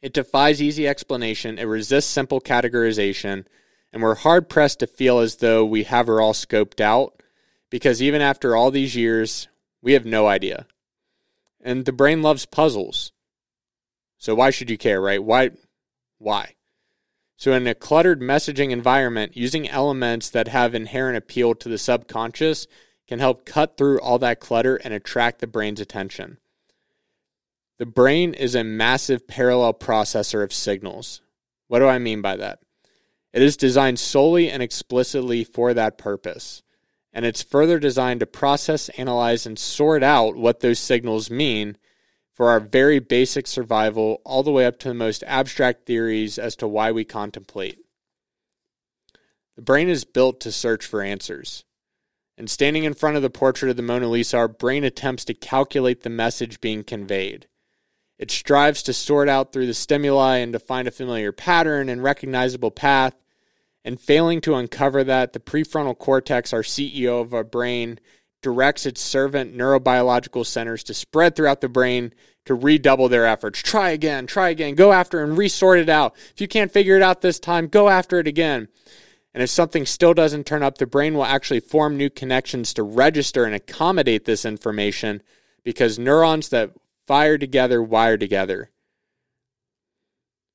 It 0.00 0.12
defies 0.12 0.62
easy 0.62 0.86
explanation, 0.86 1.58
it 1.58 1.64
resists 1.64 2.06
simple 2.06 2.40
categorization, 2.40 3.44
and 3.92 4.02
we're 4.02 4.14
hard 4.14 4.48
pressed 4.48 4.80
to 4.80 4.86
feel 4.86 5.18
as 5.18 5.36
though 5.36 5.64
we 5.64 5.84
have 5.84 6.06
her 6.06 6.20
all 6.20 6.34
scoped 6.34 6.80
out 6.80 7.22
because 7.70 8.00
even 8.02 8.20
after 8.20 8.54
all 8.54 8.70
these 8.70 8.96
years, 8.96 9.48
we 9.82 9.92
have 9.92 10.06
no 10.06 10.26
idea. 10.26 10.66
And 11.60 11.84
the 11.84 11.92
brain 11.92 12.22
loves 12.22 12.46
puzzles. 12.46 13.12
So 14.18 14.34
why 14.34 14.50
should 14.50 14.70
you 14.70 14.78
care, 14.78 15.00
right? 15.00 15.22
Why 15.22 15.50
why? 16.18 16.54
So 17.36 17.52
in 17.52 17.66
a 17.68 17.74
cluttered 17.74 18.20
messaging 18.20 18.70
environment, 18.70 19.36
using 19.36 19.68
elements 19.68 20.28
that 20.30 20.48
have 20.48 20.74
inherent 20.74 21.16
appeal 21.16 21.54
to 21.54 21.68
the 21.68 21.78
subconscious 21.78 22.66
can 23.06 23.20
help 23.20 23.46
cut 23.46 23.76
through 23.76 24.00
all 24.00 24.18
that 24.18 24.40
clutter 24.40 24.76
and 24.76 24.92
attract 24.92 25.40
the 25.40 25.46
brain's 25.46 25.80
attention. 25.80 26.38
The 27.78 27.86
brain 27.86 28.34
is 28.34 28.56
a 28.56 28.64
massive 28.64 29.28
parallel 29.28 29.72
processor 29.72 30.42
of 30.42 30.52
signals. 30.52 31.20
What 31.68 31.78
do 31.78 31.86
I 31.86 32.00
mean 32.00 32.20
by 32.20 32.36
that? 32.36 32.58
It 33.32 33.40
is 33.40 33.56
designed 33.56 34.00
solely 34.00 34.50
and 34.50 34.60
explicitly 34.60 35.44
for 35.44 35.72
that 35.74 35.96
purpose. 35.96 36.64
And 37.12 37.24
it's 37.24 37.42
further 37.42 37.78
designed 37.78 38.20
to 38.20 38.26
process, 38.26 38.88
analyze, 38.90 39.46
and 39.46 39.56
sort 39.56 40.02
out 40.02 40.34
what 40.34 40.58
those 40.58 40.80
signals 40.80 41.30
mean 41.30 41.76
for 42.32 42.50
our 42.50 42.58
very 42.58 42.98
basic 42.98 43.46
survival, 43.46 44.22
all 44.24 44.42
the 44.42 44.50
way 44.50 44.66
up 44.66 44.78
to 44.80 44.88
the 44.88 44.94
most 44.94 45.22
abstract 45.26 45.86
theories 45.86 46.38
as 46.38 46.56
to 46.56 46.68
why 46.68 46.90
we 46.90 47.04
contemplate. 47.04 47.78
The 49.54 49.62
brain 49.62 49.88
is 49.88 50.04
built 50.04 50.40
to 50.40 50.52
search 50.52 50.84
for 50.84 51.02
answers. 51.02 51.64
And 52.36 52.50
standing 52.50 52.84
in 52.84 52.94
front 52.94 53.16
of 53.16 53.22
the 53.22 53.30
portrait 53.30 53.70
of 53.70 53.76
the 53.76 53.82
Mona 53.82 54.08
Lisa, 54.08 54.36
our 54.36 54.48
brain 54.48 54.84
attempts 54.84 55.24
to 55.26 55.34
calculate 55.34 56.02
the 56.02 56.10
message 56.10 56.60
being 56.60 56.84
conveyed. 56.84 57.46
It 58.18 58.30
strives 58.30 58.82
to 58.84 58.92
sort 58.92 59.28
out 59.28 59.52
through 59.52 59.66
the 59.66 59.74
stimuli 59.74 60.38
and 60.38 60.52
to 60.52 60.58
find 60.58 60.88
a 60.88 60.92
familiar 60.92 61.32
pattern 61.32 61.88
and 61.88 62.02
recognizable 62.02 62.70
path. 62.70 63.14
And 63.84 64.00
failing 64.00 64.40
to 64.42 64.56
uncover 64.56 65.04
that, 65.04 65.32
the 65.32 65.40
prefrontal 65.40 65.96
cortex, 65.96 66.52
our 66.52 66.62
CEO 66.62 67.22
of 67.22 67.32
our 67.32 67.44
brain, 67.44 68.00
directs 68.42 68.86
its 68.86 69.00
servant 69.00 69.56
neurobiological 69.56 70.44
centers 70.44 70.82
to 70.84 70.94
spread 70.94 71.34
throughout 71.34 71.60
the 71.60 71.68
brain 71.68 72.12
to 72.44 72.54
redouble 72.54 73.08
their 73.08 73.26
efforts. 73.26 73.62
Try 73.62 73.90
again, 73.90 74.26
try 74.26 74.48
again, 74.48 74.74
go 74.74 74.92
after 74.92 75.22
and 75.22 75.38
resort 75.38 75.78
it 75.78 75.88
out. 75.88 76.16
If 76.34 76.40
you 76.40 76.48
can't 76.48 76.72
figure 76.72 76.96
it 76.96 77.02
out 77.02 77.20
this 77.20 77.38
time, 77.38 77.68
go 77.68 77.88
after 77.88 78.18
it 78.18 78.26
again. 78.26 78.68
And 79.34 79.42
if 79.42 79.50
something 79.50 79.86
still 79.86 80.14
doesn't 80.14 80.46
turn 80.46 80.62
up, 80.62 80.78
the 80.78 80.86
brain 80.86 81.14
will 81.14 81.24
actually 81.24 81.60
form 81.60 81.96
new 81.96 82.10
connections 82.10 82.74
to 82.74 82.82
register 82.82 83.44
and 83.44 83.54
accommodate 83.54 84.24
this 84.24 84.44
information 84.44 85.22
because 85.62 85.98
neurons 85.98 86.48
that 86.48 86.72
fire 87.08 87.38
together, 87.38 87.82
wire 87.82 88.18
together. 88.18 88.70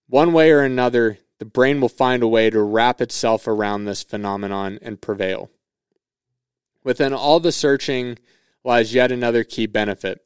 One 0.08 0.34
way 0.34 0.52
or 0.52 0.62
another, 0.62 1.18
the 1.39 1.46
brain 1.46 1.82
will 1.82 1.89
find 1.89 2.22
a 2.22 2.28
way 2.28 2.52
to 2.52 2.62
wrap 2.62 3.02
itself 3.02 3.48
around 3.48 3.86
this 3.86 4.04
phenomenon 4.04 4.78
and 4.84 5.02
prevail. 5.02 5.50
Within 6.84 7.12
all 7.12 7.39
the 7.39 7.52
searching 7.52 8.20
lies 8.63 8.94
yet 8.94 9.12
another 9.12 9.44
key 9.44 9.66
benefit. 9.66 10.24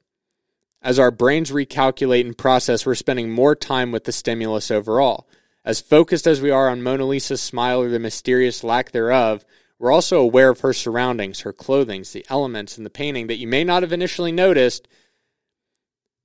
As 0.82 1.00
our 1.00 1.12
brains 1.12 1.52
recalculate 1.52 2.26
and 2.26 2.38
process, 2.38 2.86
we're 2.86 2.96
spending 2.96 3.32
more 3.32 3.56
time 3.56 3.94
with 3.94 4.04
the 4.04 4.12
stimulus 4.12 4.70
overall. 4.70 5.30
As 5.64 5.80
focused 5.80 6.28
as 6.28 6.42
we 6.42 6.52
are 6.52 6.70
on 6.70 6.84
Mona 6.84 7.06
Lisa's 7.06 7.42
smile 7.42 7.82
or 7.82 7.90
the 7.90 8.00
mysterious 8.00 8.66
lack 8.66 8.92
thereof, 8.92 9.46
we're 9.80 9.94
also 9.94 10.20
aware 10.20 10.50
of 10.50 10.60
her 10.60 10.74
surroundings, 10.74 11.42
her 11.42 11.54
clothing, 11.54 12.04
the 12.12 12.26
elements 12.30 12.78
in 12.78 12.84
the 12.84 12.90
painting 12.90 13.28
that 13.28 13.38
you 13.38 13.48
may 13.48 13.64
not 13.64 13.84
have 13.84 13.94
initially 13.94 14.34
noticed, 14.34 14.90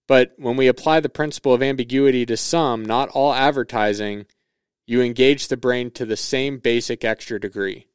but 0.07 0.33
when 0.37 0.57
we 0.57 0.67
apply 0.67 1.01
the 1.01 1.09
principle 1.09 1.55
of 1.55 1.63
ambiguity 1.63 2.27
to 2.27 2.37
some, 2.37 2.85
not 2.85 3.09
all 3.11 3.33
advertising, 3.33 4.27
you 4.87 5.01
engage 5.01 5.49
the 5.49 5.57
brain 5.57 5.91
to 5.93 6.05
the 6.05 6.17
same 6.17 6.59
basic 6.59 7.05
extra 7.05 7.41
degree. 7.41 7.87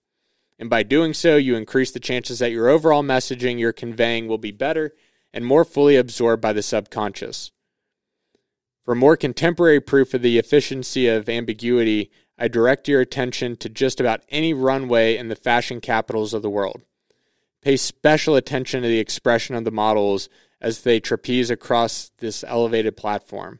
And 0.60 0.70
by 0.70 0.84
doing 0.84 1.13
so, 1.13 1.36
you 1.36 1.56
increase 1.56 1.91
the 1.91 2.00
chances 2.00 2.39
that 2.39 2.52
your 2.52 2.70
overall 2.70 3.04
messaging 3.04 3.60
you're 3.60 3.74
conveying 3.74 4.28
will 4.28 4.38
be 4.38 4.52
better 4.52 4.93
and 5.34 5.46
more 5.46 5.65
fully 5.65 5.96
absorbed 5.96 6.41
by 6.41 6.54
the 6.54 6.63
subconscious. 6.63 7.52
For 8.84 8.96
more 8.96 9.17
contemporary 9.17 9.82
proof 9.82 10.13
of 10.13 10.22
the 10.22 10.39
efficiency 10.39 11.08
of 11.08 11.30
ambiguity, 11.30 12.10
I 12.39 12.48
direct 12.48 12.88
your 12.88 13.02
attention 13.02 13.58
to 13.58 13.70
just 13.70 14.00
about 14.00 14.22
any 14.30 14.54
runway 14.54 15.17
in 15.17 15.28
the 15.28 15.36
fashion 15.36 15.82
capitals 15.82 16.34
of 16.34 16.41
the 16.41 16.50
world. 16.50 16.82
Pay 17.62 17.78
special 17.78 18.36
attention 18.36 18.82
to 18.82 18.88
the 18.88 19.00
expression 19.00 19.56
of 19.56 19.65
the 19.65 19.72
models 19.72 20.30
as 20.60 20.82
they 20.82 21.00
trapeze 21.00 21.50
across 21.50 22.12
this 22.17 22.43
elevated 22.43 22.98
platform. 22.98 23.60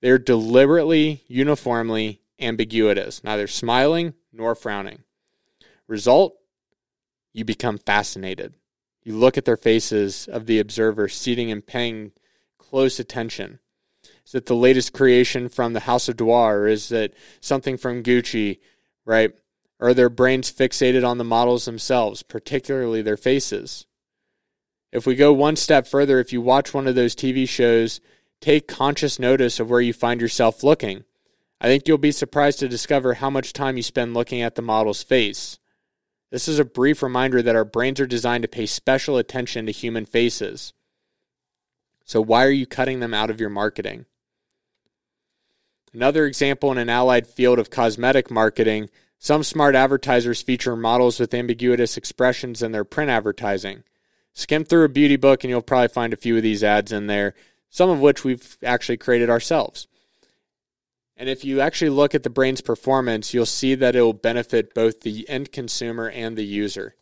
They're 0.00 0.18
deliberately, 0.18 1.24
uniformly 1.26 2.20
ambiguous, 2.38 3.24
neither 3.24 3.46
smiling 3.46 4.14
nor 4.32 4.54
frowning. 4.54 5.04
Result? 5.88 6.36
You 7.32 7.44
become 7.44 7.78
fascinated. 7.78 8.54
You 9.02 9.14
look 9.14 9.38
at 9.38 9.44
their 9.44 9.56
faces 9.56 10.28
of 10.28 10.46
the 10.46 10.58
observer, 10.58 11.08
seating 11.08 11.50
and 11.50 11.66
paying 11.66 12.12
close 12.58 12.98
attention. 12.98 13.60
Is 14.26 14.34
it 14.34 14.46
the 14.46 14.56
latest 14.56 14.92
creation 14.92 15.48
from 15.48 15.72
the 15.72 15.80
House 15.80 16.08
of 16.08 16.16
Dior? 16.16 16.68
Is 16.68 16.90
it 16.90 17.14
something 17.40 17.76
from 17.76 18.02
Gucci, 18.02 18.58
right? 19.04 19.32
Are 19.78 19.94
their 19.94 20.08
brains 20.08 20.52
fixated 20.52 21.06
on 21.06 21.18
the 21.18 21.24
models 21.24 21.64
themselves, 21.64 22.22
particularly 22.22 23.02
their 23.02 23.16
faces? 23.16 23.86
If 24.96 25.04
we 25.04 25.14
go 25.14 25.30
one 25.30 25.56
step 25.56 25.86
further, 25.86 26.20
if 26.20 26.32
you 26.32 26.40
watch 26.40 26.72
one 26.72 26.88
of 26.88 26.94
those 26.94 27.14
TV 27.14 27.46
shows, 27.46 28.00
take 28.40 28.66
conscious 28.66 29.18
notice 29.18 29.60
of 29.60 29.68
where 29.68 29.82
you 29.82 29.92
find 29.92 30.22
yourself 30.22 30.64
looking. 30.64 31.04
I 31.60 31.66
think 31.66 31.86
you'll 31.86 31.98
be 31.98 32.12
surprised 32.12 32.60
to 32.60 32.68
discover 32.68 33.12
how 33.12 33.28
much 33.28 33.52
time 33.52 33.76
you 33.76 33.82
spend 33.82 34.14
looking 34.14 34.40
at 34.40 34.54
the 34.54 34.62
model's 34.62 35.02
face. 35.02 35.58
This 36.30 36.48
is 36.48 36.58
a 36.58 36.64
brief 36.64 37.02
reminder 37.02 37.42
that 37.42 37.54
our 37.54 37.66
brains 37.66 38.00
are 38.00 38.06
designed 38.06 38.40
to 38.44 38.48
pay 38.48 38.64
special 38.64 39.18
attention 39.18 39.66
to 39.66 39.70
human 39.72 40.06
faces. 40.06 40.72
So, 42.06 42.22
why 42.22 42.46
are 42.46 42.50
you 42.50 42.64
cutting 42.64 43.00
them 43.00 43.12
out 43.12 43.28
of 43.28 43.38
your 43.38 43.50
marketing? 43.50 44.06
Another 45.92 46.24
example 46.24 46.72
in 46.72 46.78
an 46.78 46.88
allied 46.88 47.26
field 47.26 47.58
of 47.58 47.68
cosmetic 47.68 48.30
marketing 48.30 48.88
some 49.18 49.42
smart 49.42 49.74
advertisers 49.74 50.40
feature 50.40 50.74
models 50.74 51.20
with 51.20 51.34
ambiguous 51.34 51.98
expressions 51.98 52.62
in 52.62 52.72
their 52.72 52.84
print 52.84 53.10
advertising. 53.10 53.82
Skim 54.36 54.64
through 54.64 54.84
a 54.84 54.90
beauty 54.90 55.16
book 55.16 55.42
and 55.42 55.50
you'll 55.50 55.62
probably 55.62 55.88
find 55.88 56.12
a 56.12 56.16
few 56.16 56.36
of 56.36 56.42
these 56.42 56.62
ads 56.62 56.92
in 56.92 57.06
there, 57.06 57.34
some 57.70 57.88
of 57.88 58.00
which 58.00 58.22
we've 58.22 58.58
actually 58.62 58.98
created 58.98 59.30
ourselves. 59.30 59.88
And 61.16 61.30
if 61.30 61.42
you 61.42 61.62
actually 61.62 61.88
look 61.88 62.14
at 62.14 62.22
the 62.22 62.28
brain's 62.28 62.60
performance, 62.60 63.32
you'll 63.32 63.46
see 63.46 63.74
that 63.74 63.96
it 63.96 64.02
will 64.02 64.12
benefit 64.12 64.74
both 64.74 65.00
the 65.00 65.26
end 65.26 65.52
consumer 65.52 66.10
and 66.10 66.36
the 66.36 66.44
user. 66.44 66.94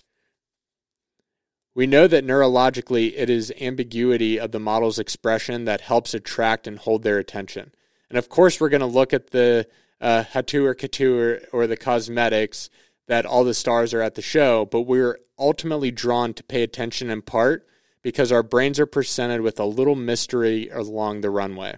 We 1.75 1.89
know 1.89 2.07
that 2.07 2.25
neurologically 2.25 3.13
it 3.17 3.29
is 3.29 3.53
ambiguity 3.61 4.39
of 4.39 4.53
the 4.53 4.61
model's 4.61 5.01
expression 5.01 5.65
that 5.65 5.81
helps 5.81 6.15
attract 6.15 6.69
and 6.69 6.79
hold 6.79 7.03
their 7.03 7.19
attention. 7.19 7.73
And 8.09 8.17
of 8.17 8.29
course, 8.29 8.61
we're 8.61 8.69
going 8.69 8.79
to 8.79 8.87
look 8.87 9.13
at 9.13 9.31
the 9.31 9.67
uh, 10.01 10.23
Haute 10.23 10.79
Couture 10.79 11.41
or 11.53 11.67
the 11.67 11.77
cosmetics 11.77 12.71
that 13.07 13.27
all 13.27 13.45
the 13.45 13.55
stars 13.55 13.93
are 13.93 14.01
at 14.01 14.15
the 14.15 14.23
show, 14.23 14.65
but 14.65 14.83
we're 14.83 15.19
ultimately 15.39 15.91
drawn 15.91 16.33
to 16.35 16.43
pay 16.45 16.63
attention 16.63 17.11
in 17.11 17.23
part 17.23 17.67
because 18.03 18.33
our 18.33 18.43
brains 18.43 18.79
are 18.79 18.87
presented 18.87 19.41
with 19.41 19.59
a 19.59 19.65
little 19.65 19.95
mystery 19.95 20.69
along 20.69 21.21
the 21.21 21.31
runway. 21.31 21.77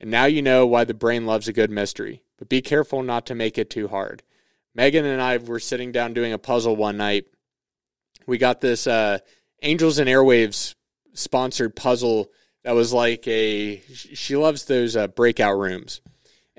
And 0.00 0.10
now 0.10 0.24
you 0.24 0.40
know 0.42 0.66
why 0.66 0.84
the 0.84 0.94
brain 0.94 1.26
loves 1.26 1.48
a 1.48 1.52
good 1.52 1.70
mystery, 1.70 2.22
but 2.38 2.48
be 2.48 2.62
careful 2.62 3.02
not 3.02 3.26
to 3.26 3.34
make 3.34 3.58
it 3.58 3.70
too 3.70 3.88
hard. 3.88 4.22
Megan 4.74 5.04
and 5.04 5.20
I 5.20 5.36
were 5.36 5.60
sitting 5.60 5.92
down 5.92 6.14
doing 6.14 6.32
a 6.32 6.38
puzzle 6.38 6.76
one 6.76 6.96
night. 6.96 7.26
We 8.26 8.38
got 8.38 8.60
this 8.60 8.86
uh, 8.86 9.18
Angels 9.62 9.98
and 9.98 10.08
Airwaves 10.08 10.74
sponsored 11.12 11.76
puzzle 11.76 12.30
that 12.62 12.74
was 12.74 12.92
like 12.92 13.26
a, 13.26 13.82
she 13.92 14.36
loves 14.36 14.64
those 14.64 14.96
uh, 14.96 15.08
breakout 15.08 15.58
rooms 15.58 16.00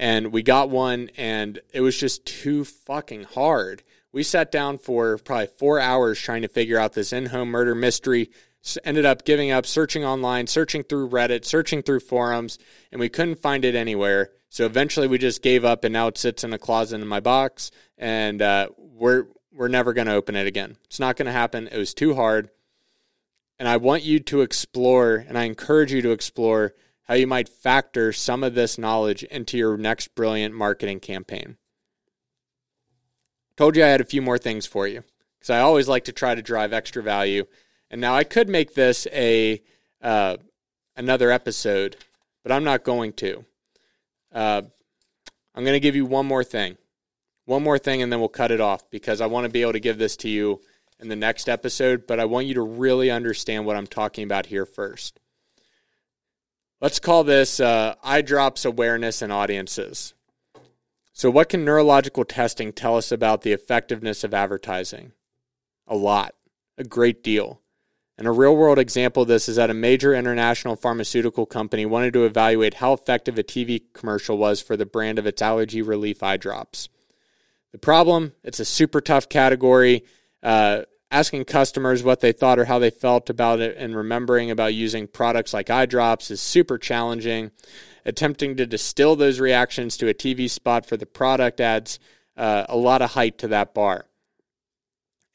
and 0.01 0.33
we 0.33 0.41
got 0.41 0.71
one 0.71 1.11
and 1.15 1.59
it 1.71 1.79
was 1.81 1.95
just 1.95 2.25
too 2.25 2.65
fucking 2.65 3.23
hard. 3.23 3.83
We 4.11 4.23
sat 4.23 4.51
down 4.51 4.79
for 4.79 5.19
probably 5.19 5.45
four 5.45 5.79
hours 5.79 6.19
trying 6.19 6.41
to 6.41 6.47
figure 6.47 6.79
out 6.79 6.93
this 6.93 7.13
in 7.13 7.27
home 7.27 7.49
murder 7.49 7.75
mystery. 7.75 8.31
Ended 8.83 9.05
up 9.05 9.25
giving 9.25 9.51
up, 9.51 9.65
searching 9.65 10.03
online, 10.03 10.47
searching 10.47 10.83
through 10.83 11.09
Reddit, 11.09 11.45
searching 11.45 11.83
through 11.83 11.99
forums, 12.01 12.57
and 12.91 12.99
we 12.99 13.09
couldn't 13.09 13.41
find 13.41 13.63
it 13.63 13.75
anywhere. 13.75 14.31
So 14.49 14.65
eventually 14.65 15.07
we 15.07 15.17
just 15.17 15.41
gave 15.41 15.63
up, 15.63 15.83
and 15.83 15.93
now 15.93 16.07
it 16.07 16.17
sits 16.17 16.43
in 16.43 16.51
a 16.51 16.59
closet 16.59 17.01
in 17.01 17.07
my 17.07 17.21
box, 17.21 17.71
and 17.97 18.41
uh, 18.41 18.69
we're 18.77 19.27
we're 19.51 19.67
never 19.67 19.93
going 19.93 20.07
to 20.07 20.13
open 20.13 20.35
it 20.35 20.45
again. 20.45 20.77
It's 20.85 20.99
not 20.99 21.15
going 21.15 21.25
to 21.25 21.31
happen. 21.31 21.69
It 21.71 21.77
was 21.77 21.95
too 21.95 22.13
hard, 22.13 22.49
and 23.57 23.67
I 23.67 23.77
want 23.77 24.03
you 24.03 24.19
to 24.19 24.41
explore, 24.41 25.25
and 25.27 25.39
I 25.39 25.45
encourage 25.45 25.91
you 25.91 26.01
to 26.03 26.11
explore 26.11 26.73
how 27.11 27.17
you 27.17 27.27
might 27.27 27.49
factor 27.49 28.13
some 28.13 28.41
of 28.41 28.55
this 28.55 28.77
knowledge 28.77 29.21
into 29.23 29.57
your 29.57 29.75
next 29.75 30.15
brilliant 30.15 30.55
marketing 30.55 30.97
campaign. 30.97 31.57
Told 33.57 33.75
you 33.75 33.83
I 33.83 33.87
had 33.87 33.99
a 33.99 34.05
few 34.05 34.21
more 34.21 34.37
things 34.37 34.65
for 34.65 34.87
you 34.87 35.03
because 35.37 35.49
I 35.49 35.59
always 35.59 35.89
like 35.89 36.05
to 36.05 36.13
try 36.13 36.35
to 36.35 36.41
drive 36.41 36.71
extra 36.71 37.03
value. 37.03 37.43
And 37.89 37.99
now 37.99 38.15
I 38.15 38.23
could 38.23 38.47
make 38.47 38.75
this 38.75 39.07
a 39.11 39.61
uh, 40.01 40.37
another 40.95 41.31
episode, 41.31 41.97
but 42.43 42.53
I'm 42.53 42.63
not 42.63 42.85
going 42.85 43.11
to. 43.11 43.43
Uh, 44.31 44.61
I'm 45.53 45.65
going 45.65 45.75
to 45.75 45.81
give 45.81 45.97
you 45.97 46.05
one 46.05 46.25
more 46.25 46.45
thing, 46.45 46.77
one 47.43 47.61
more 47.61 47.77
thing, 47.77 48.01
and 48.01 48.09
then 48.09 48.21
we'll 48.21 48.29
cut 48.29 48.51
it 48.51 48.61
off 48.61 48.89
because 48.89 49.19
I 49.19 49.25
want 49.25 49.43
to 49.43 49.51
be 49.51 49.63
able 49.63 49.73
to 49.73 49.81
give 49.81 49.97
this 49.97 50.15
to 50.15 50.29
you 50.29 50.61
in 51.01 51.09
the 51.09 51.17
next 51.17 51.49
episode. 51.49 52.07
But 52.07 52.21
I 52.21 52.25
want 52.25 52.47
you 52.47 52.53
to 52.53 52.61
really 52.61 53.11
understand 53.11 53.65
what 53.65 53.75
I'm 53.75 53.85
talking 53.85 54.23
about 54.23 54.45
here 54.45 54.65
first. 54.65 55.19
Let's 56.81 56.99
call 56.99 57.23
this 57.23 57.59
uh, 57.59 57.93
eye 58.03 58.23
drops 58.23 58.65
awareness 58.65 59.21
and 59.21 59.31
audiences. 59.31 60.15
So, 61.13 61.29
what 61.29 61.49
can 61.49 61.63
neurological 61.63 62.25
testing 62.25 62.73
tell 62.73 62.97
us 62.97 63.11
about 63.11 63.43
the 63.43 63.51
effectiveness 63.51 64.23
of 64.23 64.33
advertising? 64.33 65.11
A 65.85 65.95
lot, 65.95 66.33
a 66.79 66.83
great 66.83 67.23
deal. 67.23 67.61
And 68.17 68.27
a 68.27 68.31
real 68.31 68.55
world 68.55 68.79
example 68.79 69.21
of 69.23 69.27
this 69.27 69.47
is 69.47 69.57
that 69.57 69.69
a 69.69 69.75
major 69.75 70.15
international 70.15 70.75
pharmaceutical 70.75 71.45
company 71.45 71.85
wanted 71.85 72.13
to 72.13 72.25
evaluate 72.25 72.75
how 72.75 72.93
effective 72.93 73.37
a 73.37 73.43
TV 73.43 73.83
commercial 73.93 74.39
was 74.39 74.59
for 74.59 74.75
the 74.75 74.85
brand 74.85 75.19
of 75.19 75.27
its 75.27 75.41
allergy 75.41 75.83
relief 75.83 76.23
eye 76.23 76.37
drops. 76.37 76.89
The 77.73 77.77
problem, 77.77 78.33
it's 78.43 78.59
a 78.59 78.65
super 78.65 79.01
tough 79.01 79.29
category. 79.29 80.03
Uh, 80.41 80.83
asking 81.11 81.43
customers 81.45 82.03
what 82.03 82.21
they 82.21 82.31
thought 82.31 82.57
or 82.57 82.65
how 82.65 82.79
they 82.79 82.89
felt 82.89 83.29
about 83.29 83.59
it 83.59 83.75
and 83.77 83.95
remembering 83.95 84.49
about 84.49 84.73
using 84.73 85.07
products 85.07 85.53
like 85.53 85.69
eye 85.69 85.85
drops 85.85 86.31
is 86.31 86.41
super 86.41 86.77
challenging. 86.77 87.51
Attempting 88.05 88.55
to 88.55 88.65
distill 88.65 89.15
those 89.15 89.39
reactions 89.39 89.97
to 89.97 90.07
a 90.07 90.13
TV 90.13 90.49
spot 90.49 90.85
for 90.85 90.97
the 90.97 91.05
product 91.05 91.59
adds 91.59 91.99
uh, 92.37 92.65
a 92.69 92.77
lot 92.77 93.01
of 93.01 93.11
height 93.11 93.37
to 93.39 93.49
that 93.49 93.73
bar. 93.73 94.07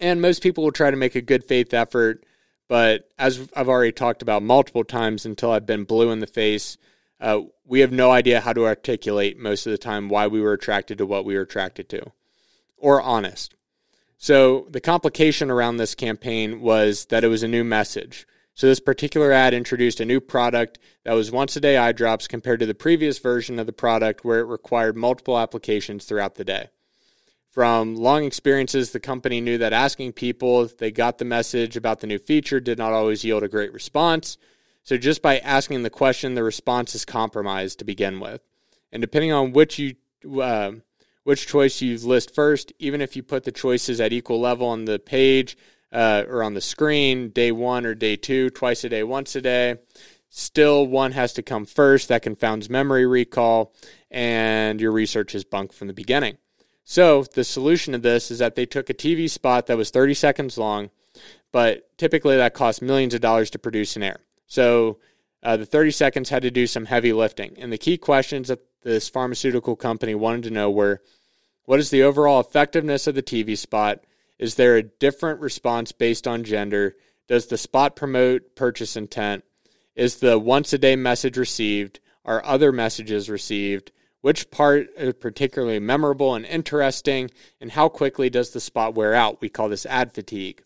And 0.00 0.20
most 0.20 0.42
people 0.42 0.64
will 0.64 0.72
try 0.72 0.90
to 0.90 0.96
make 0.96 1.14
a 1.14 1.22
good 1.22 1.44
faith 1.44 1.72
effort, 1.72 2.24
but 2.68 3.08
as 3.18 3.48
I've 3.54 3.68
already 3.68 3.92
talked 3.92 4.22
about 4.22 4.42
multiple 4.42 4.84
times 4.84 5.24
until 5.24 5.52
I've 5.52 5.66
been 5.66 5.84
blue 5.84 6.10
in 6.10 6.20
the 6.20 6.26
face, 6.26 6.76
uh, 7.20 7.40
we 7.64 7.80
have 7.80 7.92
no 7.92 8.10
idea 8.10 8.40
how 8.40 8.52
to 8.52 8.66
articulate 8.66 9.38
most 9.38 9.66
of 9.66 9.70
the 9.70 9.78
time 9.78 10.08
why 10.08 10.26
we 10.26 10.40
were 10.40 10.52
attracted 10.52 10.98
to 10.98 11.06
what 11.06 11.24
we 11.24 11.34
were 11.34 11.42
attracted 11.42 11.88
to 11.90 12.12
or 12.76 13.00
honest. 13.00 13.54
So 14.18 14.66
the 14.70 14.80
complication 14.80 15.50
around 15.50 15.76
this 15.76 15.94
campaign 15.94 16.60
was 16.60 17.06
that 17.06 17.24
it 17.24 17.28
was 17.28 17.42
a 17.42 17.48
new 17.48 17.64
message. 17.64 18.26
So 18.54 18.66
this 18.66 18.80
particular 18.80 19.32
ad 19.32 19.52
introduced 19.52 20.00
a 20.00 20.06
new 20.06 20.20
product 20.20 20.78
that 21.04 21.12
was 21.12 21.30
once 21.30 21.56
a 21.56 21.60
day 21.60 21.76
eye 21.76 21.92
drops 21.92 22.26
compared 22.26 22.60
to 22.60 22.66
the 22.66 22.74
previous 22.74 23.18
version 23.18 23.58
of 23.58 23.66
the 23.66 23.72
product 23.72 24.24
where 24.24 24.40
it 24.40 24.46
required 24.46 24.96
multiple 24.96 25.38
applications 25.38 26.06
throughout 26.06 26.36
the 26.36 26.44
day. 26.44 26.70
From 27.50 27.96
long 27.96 28.24
experiences, 28.24 28.90
the 28.90 29.00
company 29.00 29.40
knew 29.40 29.58
that 29.58 29.72
asking 29.74 30.14
people 30.14 30.62
if 30.62 30.78
they 30.78 30.90
got 30.90 31.18
the 31.18 31.24
message 31.26 31.76
about 31.76 32.00
the 32.00 32.06
new 32.06 32.18
feature 32.18 32.60
did 32.60 32.78
not 32.78 32.92
always 32.92 33.24
yield 33.24 33.42
a 33.42 33.48
great 33.48 33.72
response. 33.72 34.38
So 34.84 34.96
just 34.96 35.20
by 35.20 35.38
asking 35.38 35.82
the 35.82 35.90
question, 35.90 36.34
the 36.34 36.42
response 36.42 36.94
is 36.94 37.04
compromised 37.04 37.78
to 37.78 37.84
begin 37.84 38.20
with. 38.20 38.40
And 38.92 39.00
depending 39.00 39.32
on 39.32 39.52
which 39.52 39.78
you 39.78 39.96
uh, 40.40 40.72
which 41.26 41.48
choice 41.48 41.82
you 41.82 41.98
list 41.98 42.32
first, 42.32 42.72
even 42.78 43.00
if 43.00 43.16
you 43.16 43.22
put 43.24 43.42
the 43.42 43.50
choices 43.50 44.00
at 44.00 44.12
equal 44.12 44.38
level 44.38 44.68
on 44.68 44.84
the 44.84 44.96
page 44.96 45.58
uh, 45.90 46.22
or 46.28 46.40
on 46.40 46.54
the 46.54 46.60
screen, 46.60 47.30
day 47.30 47.50
one 47.50 47.84
or 47.84 47.96
day 47.96 48.14
two, 48.14 48.48
twice 48.50 48.84
a 48.84 48.88
day, 48.88 49.02
once 49.02 49.34
a 49.34 49.40
day. 49.40 49.74
Still, 50.28 50.86
one 50.86 51.10
has 51.10 51.32
to 51.32 51.42
come 51.42 51.66
first. 51.66 52.06
That 52.06 52.22
confounds 52.22 52.70
memory 52.70 53.06
recall, 53.06 53.74
and 54.08 54.80
your 54.80 54.92
research 54.92 55.34
is 55.34 55.42
bunk 55.42 55.72
from 55.72 55.88
the 55.88 55.92
beginning. 55.92 56.38
So, 56.84 57.24
the 57.24 57.42
solution 57.42 57.92
to 57.94 57.98
this 57.98 58.30
is 58.30 58.38
that 58.38 58.54
they 58.54 58.64
took 58.64 58.88
a 58.88 58.94
TV 58.94 59.28
spot 59.28 59.66
that 59.66 59.76
was 59.76 59.90
30 59.90 60.14
seconds 60.14 60.56
long, 60.56 60.90
but 61.50 61.90
typically 61.98 62.36
that 62.36 62.54
costs 62.54 62.80
millions 62.80 63.14
of 63.14 63.20
dollars 63.20 63.50
to 63.50 63.58
produce 63.58 63.96
and 63.96 64.04
air. 64.04 64.20
So, 64.46 65.00
uh, 65.42 65.56
the 65.56 65.66
30 65.66 65.90
seconds 65.90 66.28
had 66.28 66.42
to 66.42 66.52
do 66.52 66.68
some 66.68 66.84
heavy 66.84 67.12
lifting. 67.12 67.56
And 67.58 67.72
the 67.72 67.78
key 67.78 67.98
questions 67.98 68.46
that 68.46 68.60
this 68.86 69.08
pharmaceutical 69.08 69.74
company 69.74 70.14
wanted 70.14 70.44
to 70.44 70.50
know 70.50 70.70
were 70.70 71.02
what 71.64 71.80
is 71.80 71.90
the 71.90 72.04
overall 72.04 72.38
effectiveness 72.38 73.08
of 73.08 73.16
the 73.16 73.22
TV 73.22 73.58
spot? 73.58 74.04
Is 74.38 74.54
there 74.54 74.76
a 74.76 74.84
different 74.84 75.40
response 75.40 75.90
based 75.90 76.28
on 76.28 76.44
gender? 76.44 76.94
Does 77.26 77.46
the 77.46 77.58
spot 77.58 77.96
promote 77.96 78.54
purchase 78.54 78.96
intent? 78.96 79.42
Is 79.96 80.16
the 80.16 80.38
once 80.38 80.72
a 80.72 80.78
day 80.78 80.94
message 80.94 81.36
received? 81.36 81.98
Are 82.24 82.44
other 82.44 82.70
messages 82.70 83.28
received? 83.28 83.90
Which 84.20 84.52
part 84.52 84.86
is 84.96 85.14
particularly 85.14 85.80
memorable 85.80 86.36
and 86.36 86.46
interesting? 86.46 87.30
And 87.60 87.72
how 87.72 87.88
quickly 87.88 88.30
does 88.30 88.50
the 88.50 88.60
spot 88.60 88.94
wear 88.94 89.14
out? 89.14 89.40
We 89.40 89.48
call 89.48 89.68
this 89.68 89.86
ad 89.86 90.14
fatigue. 90.14 90.62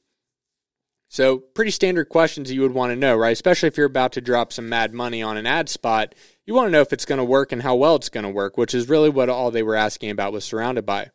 So, 1.12 1.38
pretty 1.38 1.73
standard 1.73 2.09
questions 2.09 2.53
you 2.53 2.62
would 2.62 2.73
want 2.73 2.92
to 2.92 2.96
know, 2.96 3.16
right? 3.16 3.33
Especially 3.33 3.66
if 3.66 3.77
you're 3.77 3.87
about 3.87 4.12
to 4.12 4.20
drop 4.20 4.53
some 4.53 4.68
mad 4.68 4.94
money 4.94 5.23
on 5.23 5.37
an 5.37 5.46
ad 5.46 5.68
spot 5.68 6.14
you 6.51 6.57
want 6.57 6.66
to 6.66 6.73
know 6.73 6.81
if 6.81 6.92
it's 6.92 7.05
going 7.05 7.18
to 7.18 7.25
work 7.25 7.53
and 7.53 7.62
how 7.62 7.77
well 7.77 7.94
it's 7.94 8.09
going 8.09 8.25
to 8.25 8.29
work, 8.29 8.59
which 8.59 8.75
is 8.75 8.88
really 8.88 9.09
what 9.09 9.29
all 9.29 9.53
they 9.53 9.62
were 9.62 9.77
asking 9.77 10.11
about 10.11 10.33
was 10.33 10.44
surrounded 10.44 10.85
by. 10.85 11.11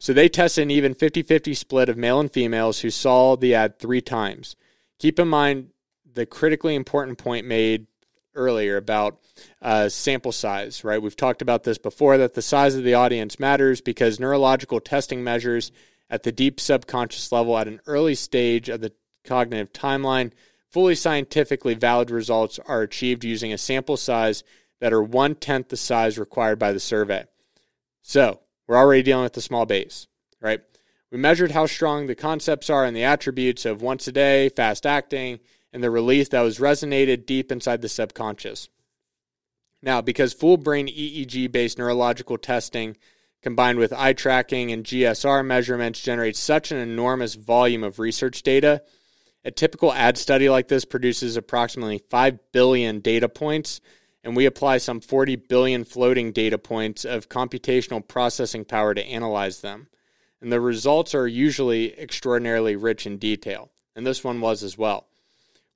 So 0.00 0.12
they 0.12 0.28
tested 0.28 0.62
an 0.62 0.72
even 0.72 0.94
50 0.94 1.22
50 1.22 1.54
split 1.54 1.88
of 1.88 1.96
male 1.96 2.18
and 2.18 2.28
females 2.28 2.80
who 2.80 2.90
saw 2.90 3.36
the 3.36 3.54
ad 3.54 3.78
three 3.78 4.00
times. 4.00 4.56
Keep 4.98 5.20
in 5.20 5.28
mind 5.28 5.68
the 6.12 6.26
critically 6.26 6.74
important 6.74 7.18
point 7.18 7.46
made 7.46 7.86
earlier 8.34 8.76
about 8.76 9.20
uh, 9.62 9.88
sample 9.88 10.32
size, 10.32 10.82
right? 10.82 11.00
We've 11.00 11.14
talked 11.14 11.40
about 11.40 11.62
this 11.62 11.78
before 11.78 12.18
that 12.18 12.34
the 12.34 12.42
size 12.42 12.74
of 12.74 12.82
the 12.82 12.94
audience 12.94 13.38
matters 13.38 13.80
because 13.80 14.18
neurological 14.18 14.80
testing 14.80 15.22
measures 15.22 15.70
at 16.10 16.24
the 16.24 16.32
deep 16.32 16.58
subconscious 16.58 17.30
level 17.30 17.56
at 17.56 17.68
an 17.68 17.80
early 17.86 18.16
stage 18.16 18.68
of 18.68 18.80
the 18.80 18.92
cognitive 19.24 19.72
timeline 19.72 20.32
Fully 20.68 20.94
scientifically 20.94 21.74
valid 21.74 22.10
results 22.10 22.58
are 22.66 22.82
achieved 22.82 23.24
using 23.24 23.52
a 23.52 23.58
sample 23.58 23.96
size 23.96 24.44
that 24.80 24.92
are 24.92 25.02
one 25.02 25.34
tenth 25.34 25.68
the 25.68 25.76
size 25.76 26.18
required 26.18 26.58
by 26.58 26.72
the 26.72 26.80
survey. 26.80 27.24
So 28.02 28.40
we're 28.66 28.76
already 28.76 29.02
dealing 29.02 29.24
with 29.24 29.36
a 29.36 29.42
small 29.42 29.64
base, 29.64 30.06
right? 30.40 30.60
We 31.10 31.16
measured 31.16 31.52
how 31.52 31.66
strong 31.66 32.06
the 32.06 32.14
concepts 32.14 32.68
are 32.68 32.84
and 32.84 32.94
the 32.94 33.04
attributes 33.04 33.64
of 33.64 33.80
once 33.80 34.06
a 34.08 34.12
day, 34.12 34.50
fast 34.50 34.84
acting, 34.84 35.40
and 35.72 35.82
the 35.82 35.90
relief 35.90 36.30
that 36.30 36.42
was 36.42 36.58
resonated 36.58 37.24
deep 37.24 37.50
inside 37.50 37.80
the 37.80 37.88
subconscious. 37.88 38.68
Now, 39.82 40.02
because 40.02 40.34
full 40.34 40.58
brain 40.58 40.86
EEG 40.86 41.50
based 41.50 41.78
neurological 41.78 42.36
testing 42.36 42.96
combined 43.40 43.78
with 43.78 43.92
eye 43.92 44.12
tracking 44.12 44.70
and 44.70 44.84
GSR 44.84 45.46
measurements 45.46 46.02
generates 46.02 46.40
such 46.40 46.72
an 46.72 46.78
enormous 46.78 47.34
volume 47.34 47.84
of 47.84 47.98
research 47.98 48.42
data, 48.42 48.82
a 49.48 49.50
typical 49.50 49.94
ad 49.94 50.18
study 50.18 50.50
like 50.50 50.68
this 50.68 50.84
produces 50.84 51.38
approximately 51.38 51.96
5 52.10 52.52
billion 52.52 53.00
data 53.00 53.30
points, 53.30 53.80
and 54.22 54.36
we 54.36 54.44
apply 54.44 54.76
some 54.76 55.00
40 55.00 55.36
billion 55.36 55.84
floating 55.84 56.32
data 56.32 56.58
points 56.58 57.06
of 57.06 57.30
computational 57.30 58.06
processing 58.06 58.66
power 58.66 58.92
to 58.92 59.02
analyze 59.02 59.62
them. 59.62 59.86
And 60.42 60.52
the 60.52 60.60
results 60.60 61.14
are 61.14 61.26
usually 61.26 61.98
extraordinarily 61.98 62.76
rich 62.76 63.06
in 63.06 63.16
detail, 63.16 63.70
and 63.96 64.06
this 64.06 64.22
one 64.22 64.42
was 64.42 64.62
as 64.62 64.76
well. 64.76 65.06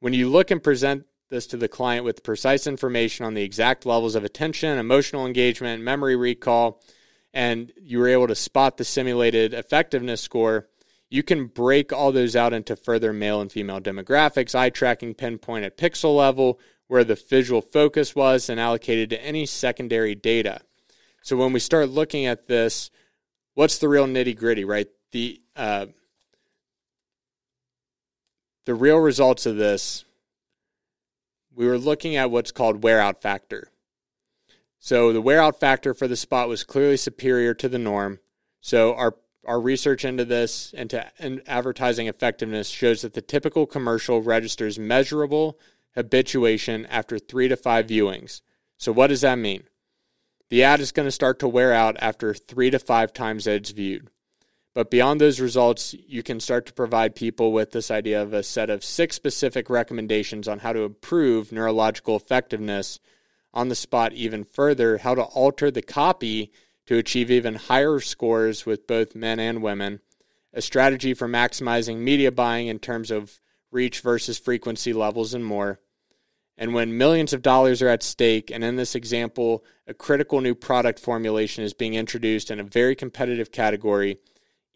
When 0.01 0.13
you 0.13 0.29
look 0.29 0.51
and 0.51 0.63
present 0.63 1.07
this 1.31 1.47
to 1.47 1.57
the 1.57 1.67
client 1.67 2.05
with 2.05 2.23
precise 2.23 2.67
information 2.67 3.25
on 3.25 3.33
the 3.33 3.43
exact 3.43 3.87
levels 3.87 4.15
of 4.15 4.23
attention, 4.23 4.79
emotional 4.79 5.25
engagement, 5.25 5.83
memory 5.83 6.15
recall, 6.15 6.83
and 7.33 7.73
you 7.81 8.01
were 8.01 8.09
able 8.09 8.27
to 8.27 8.35
spot 8.35 8.77
the 8.77 8.85
simulated 8.85 9.55
effectiveness 9.55 10.21
score, 10.21 10.69
you 11.13 11.23
can 11.23 11.47
break 11.47 11.93
all 11.93 12.11
those 12.11 12.35
out 12.35 12.55
into 12.55 12.75
further 12.75 13.13
male 13.13 13.43
and 13.43 13.53
female 13.53 13.81
demographics, 13.81 14.55
eye 14.55 14.71
tracking 14.71 15.13
pinpoint 15.13 15.65
at 15.65 15.77
pixel 15.77 16.17
level, 16.17 16.59
where 16.87 17.05
the 17.05 17.15
visual 17.15 17.61
focus 17.61 18.15
was, 18.17 18.49
and 18.49 18.59
allocated 18.59 19.11
to 19.11 19.23
any 19.23 19.45
secondary 19.45 20.15
data. 20.15 20.63
So 21.23 21.37
when 21.37 21.53
we 21.53 21.61
start 21.61 21.91
looking 21.91 22.25
at 22.25 22.49
this, 22.49 22.91
what's 23.55 23.77
the 23.77 23.91
real 23.91 24.07
nitty 24.07 24.37
gritty, 24.37 24.65
right? 24.65 24.89
The 25.11 25.41
uh, 25.55 25.87
the 28.65 28.75
real 28.75 28.99
results 28.99 29.45
of 29.45 29.57
this 29.57 30.05
we 31.55 31.67
were 31.67 31.79
looking 31.79 32.17
at 32.17 32.31
what's 32.31 32.53
called 32.53 32.83
wear 32.83 33.01
out 33.01 33.21
factor. 33.21 33.69
So 34.79 35.13
the 35.13 35.21
wear 35.21 35.41
out 35.41 35.61
factor 35.61 35.93
for 35.93 36.09
the 36.09 36.17
spot 36.17 36.49
was 36.49 36.65
clearly 36.65 36.97
superior 36.97 37.55
to 37.55 37.69
the 37.69 37.79
norm. 37.79 38.21
So 38.61 38.95
our 38.95 39.15
our 39.45 39.61
research 39.61 40.05
into 40.05 40.25
this 40.25 40.73
into 40.73 41.05
advertising 41.51 42.07
effectiveness 42.07 42.69
shows 42.69 43.03
that 43.03 43.15
the 43.15 43.23
typical 43.23 43.67
commercial 43.67 44.23
registers 44.23 44.79
measurable 44.79 45.59
habituation 45.95 46.87
after 46.87 47.19
3 47.19 47.49
to 47.49 47.57
5 47.57 47.87
viewings. 47.87 48.41
So 48.79 48.93
what 48.93 49.09
does 49.09 49.21
that 49.23 49.39
mean? 49.39 49.65
The 50.49 50.65
ad 50.65 50.81
is 50.81 50.93
going 50.93 51.07
to 51.07 51.13
start 51.13 51.39
to 51.41 51.49
wear 51.49 51.73
out 51.73 51.97
after 52.01 52.35
3 52.35 52.71
to 52.71 52.79
5 52.79 53.13
times 53.13 53.47
it's 53.47 53.71
viewed. 53.71 54.09
But 54.75 54.91
beyond 54.91 55.21
those 55.21 55.41
results, 55.41 55.95
you 56.07 56.23
can 56.23 56.41
start 56.41 56.65
to 56.67 56.73
provide 56.73 57.15
people 57.15 57.53
with 57.53 57.73
this 57.73 57.91
idea 57.91 58.23
of 58.23 58.33
a 58.33 58.43
set 58.43 58.71
of 58.71 58.83
six 58.83 59.17
specific 59.17 59.69
recommendations 59.69 60.49
on 60.49 60.61
how 60.61 60.73
to 60.73 60.85
improve 60.85 61.53
neurological 61.53 62.17
effectiveness 62.17 62.99
on 63.53 63.69
the 63.69 63.75
spot 63.75 64.15
even 64.15 64.45
further, 64.45 64.99
how 64.99 65.15
to 65.15 65.23
alter 65.23 65.71
the 65.71 65.83
copy 65.83 66.53
to 66.93 66.99
achieve 66.99 67.31
even 67.31 67.55
higher 67.55 68.01
scores 68.01 68.67
with 68.67 68.87
both 68.87 69.15
men 69.15 69.41
and 69.41 69.63
women, 69.63 69.99
a 70.53 70.61
strategy 70.61 71.15
for 71.15 71.27
maximizing 71.27 71.97
media 71.97 72.31
buying 72.31 72.67
in 72.67 72.79
terms 72.79 73.11
of 73.11 73.41
reach 73.71 74.01
versus 74.01 74.39
frequency 74.39 74.93
levels, 74.93 75.33
and 75.33 75.43
more. 75.43 75.81
And 76.59 76.75
when 76.75 76.99
millions 76.99 77.33
of 77.33 77.41
dollars 77.41 77.81
are 77.81 77.89
at 77.89 78.03
stake, 78.03 78.51
and 78.51 78.63
in 78.63 78.77
this 78.77 78.95
example, 78.95 79.65
a 79.87 79.95
critical 79.95 80.43
new 80.43 80.55
product 80.55 80.99
formulation 80.99 81.65
is 81.65 81.73
being 81.73 81.95
introduced 81.95 82.51
in 82.51 82.61
a 82.61 82.65
very 82.65 82.95
competitive 82.95 83.51
category 83.51 84.19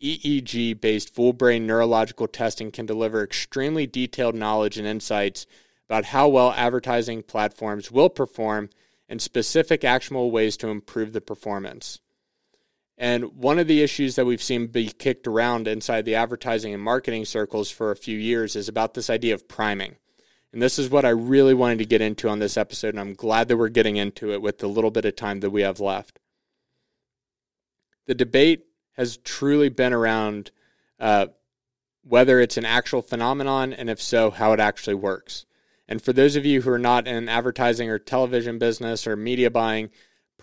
EEG 0.02 0.80
based 0.80 1.14
full 1.14 1.34
brain 1.34 1.66
neurological 1.66 2.28
testing 2.28 2.70
can 2.70 2.86
deliver 2.86 3.22
extremely 3.22 3.86
detailed 3.86 4.34
knowledge 4.34 4.78
and 4.78 4.86
insights 4.86 5.46
about 5.86 6.06
how 6.06 6.28
well 6.28 6.54
advertising 6.56 7.22
platforms 7.22 7.90
will 7.90 8.08
perform 8.08 8.70
and 9.06 9.20
specific 9.20 9.84
actionable 9.84 10.30
ways 10.30 10.56
to 10.56 10.68
improve 10.68 11.12
the 11.12 11.20
performance. 11.20 12.00
And 12.98 13.36
one 13.36 13.58
of 13.58 13.66
the 13.66 13.82
issues 13.82 14.16
that 14.16 14.24
we've 14.24 14.42
seen 14.42 14.68
be 14.68 14.86
kicked 14.86 15.26
around 15.26 15.68
inside 15.68 16.04
the 16.04 16.14
advertising 16.14 16.72
and 16.72 16.82
marketing 16.82 17.26
circles 17.26 17.70
for 17.70 17.90
a 17.90 17.96
few 17.96 18.18
years 18.18 18.56
is 18.56 18.68
about 18.68 18.94
this 18.94 19.10
idea 19.10 19.34
of 19.34 19.48
priming. 19.48 19.96
And 20.52 20.62
this 20.62 20.78
is 20.78 20.88
what 20.88 21.04
I 21.04 21.10
really 21.10 21.52
wanted 21.52 21.78
to 21.80 21.84
get 21.84 22.00
into 22.00 22.28
on 22.28 22.38
this 22.38 22.56
episode, 22.56 22.94
and 22.94 23.00
I'm 23.00 23.12
glad 23.12 23.48
that 23.48 23.58
we're 23.58 23.68
getting 23.68 23.96
into 23.96 24.32
it 24.32 24.40
with 24.40 24.58
the 24.58 24.68
little 24.68 24.90
bit 24.90 25.04
of 25.04 25.14
time 25.14 25.40
that 25.40 25.50
we 25.50 25.60
have 25.62 25.80
left. 25.80 26.18
The 28.06 28.14
debate 28.14 28.64
has 28.92 29.18
truly 29.18 29.68
been 29.68 29.92
around 29.92 30.50
uh, 30.98 31.26
whether 32.02 32.40
it's 32.40 32.56
an 32.56 32.64
actual 32.64 33.02
phenomenon, 33.02 33.72
and 33.72 33.90
if 33.90 34.00
so, 34.00 34.30
how 34.30 34.52
it 34.52 34.60
actually 34.60 34.94
works. 34.94 35.44
And 35.88 36.00
for 36.00 36.12
those 36.12 36.36
of 36.36 36.46
you 36.46 36.62
who 36.62 36.70
are 36.70 36.78
not 36.78 37.06
in 37.06 37.28
advertising 37.28 37.90
or 37.90 37.98
television 37.98 38.58
business 38.58 39.06
or 39.06 39.16
media 39.16 39.50
buying, 39.50 39.90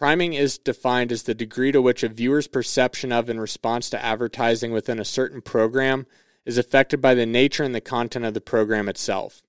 priming 0.03 0.33
is 0.33 0.57
defined 0.57 1.13
as 1.13 1.23
the 1.23 1.33
degree 1.33 1.71
to 1.71 1.81
which 1.81 2.03
a 2.03 2.09
viewer's 2.09 2.45
perception 2.45 3.09
of 3.13 3.29
and 3.29 3.39
response 3.39 3.89
to 3.89 4.03
advertising 4.03 4.73
within 4.73 4.99
a 4.99 5.05
certain 5.05 5.39
program 5.39 6.05
is 6.45 6.57
affected 6.57 6.99
by 6.99 7.13
the 7.13 7.25
nature 7.25 7.63
and 7.63 7.73
the 7.73 7.79
content 7.79 8.25
of 8.25 8.33
the 8.33 8.41
program 8.41 8.89
itself. 8.89 9.43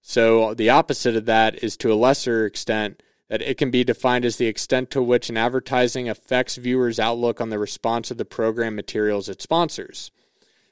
So 0.00 0.54
the 0.54 0.70
opposite 0.70 1.16
of 1.16 1.26
that 1.26 1.64
is 1.64 1.76
to 1.78 1.92
a 1.92 1.98
lesser 1.98 2.46
extent 2.46 3.02
that 3.28 3.42
it 3.42 3.58
can 3.58 3.72
be 3.72 3.82
defined 3.82 4.24
as 4.24 4.36
the 4.36 4.46
extent 4.46 4.92
to 4.92 5.02
which 5.02 5.30
an 5.30 5.36
advertising 5.36 6.08
affects 6.08 6.54
viewers' 6.54 7.00
outlook 7.00 7.40
on 7.40 7.50
the 7.50 7.58
response 7.58 8.12
of 8.12 8.18
the 8.18 8.24
program 8.24 8.76
materials 8.76 9.28
it 9.28 9.42
sponsors. 9.42 10.12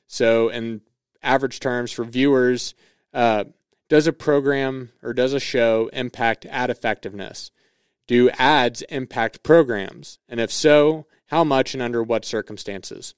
So, 0.06 0.50
in 0.50 0.82
average 1.20 1.58
terms, 1.58 1.90
for 1.90 2.04
viewers, 2.04 2.76
uh, 3.12 3.46
does 3.88 4.06
a 4.06 4.12
program 4.12 4.92
or 5.02 5.12
does 5.12 5.32
a 5.32 5.40
show 5.40 5.90
impact 5.92 6.46
ad 6.46 6.70
effectiveness? 6.70 7.50
Do 8.06 8.30
ads 8.30 8.82
impact 8.82 9.42
programs? 9.42 10.18
And 10.28 10.40
if 10.40 10.52
so, 10.52 11.06
how 11.26 11.44
much 11.44 11.74
and 11.74 11.82
under 11.82 12.02
what 12.02 12.24
circumstances? 12.24 13.14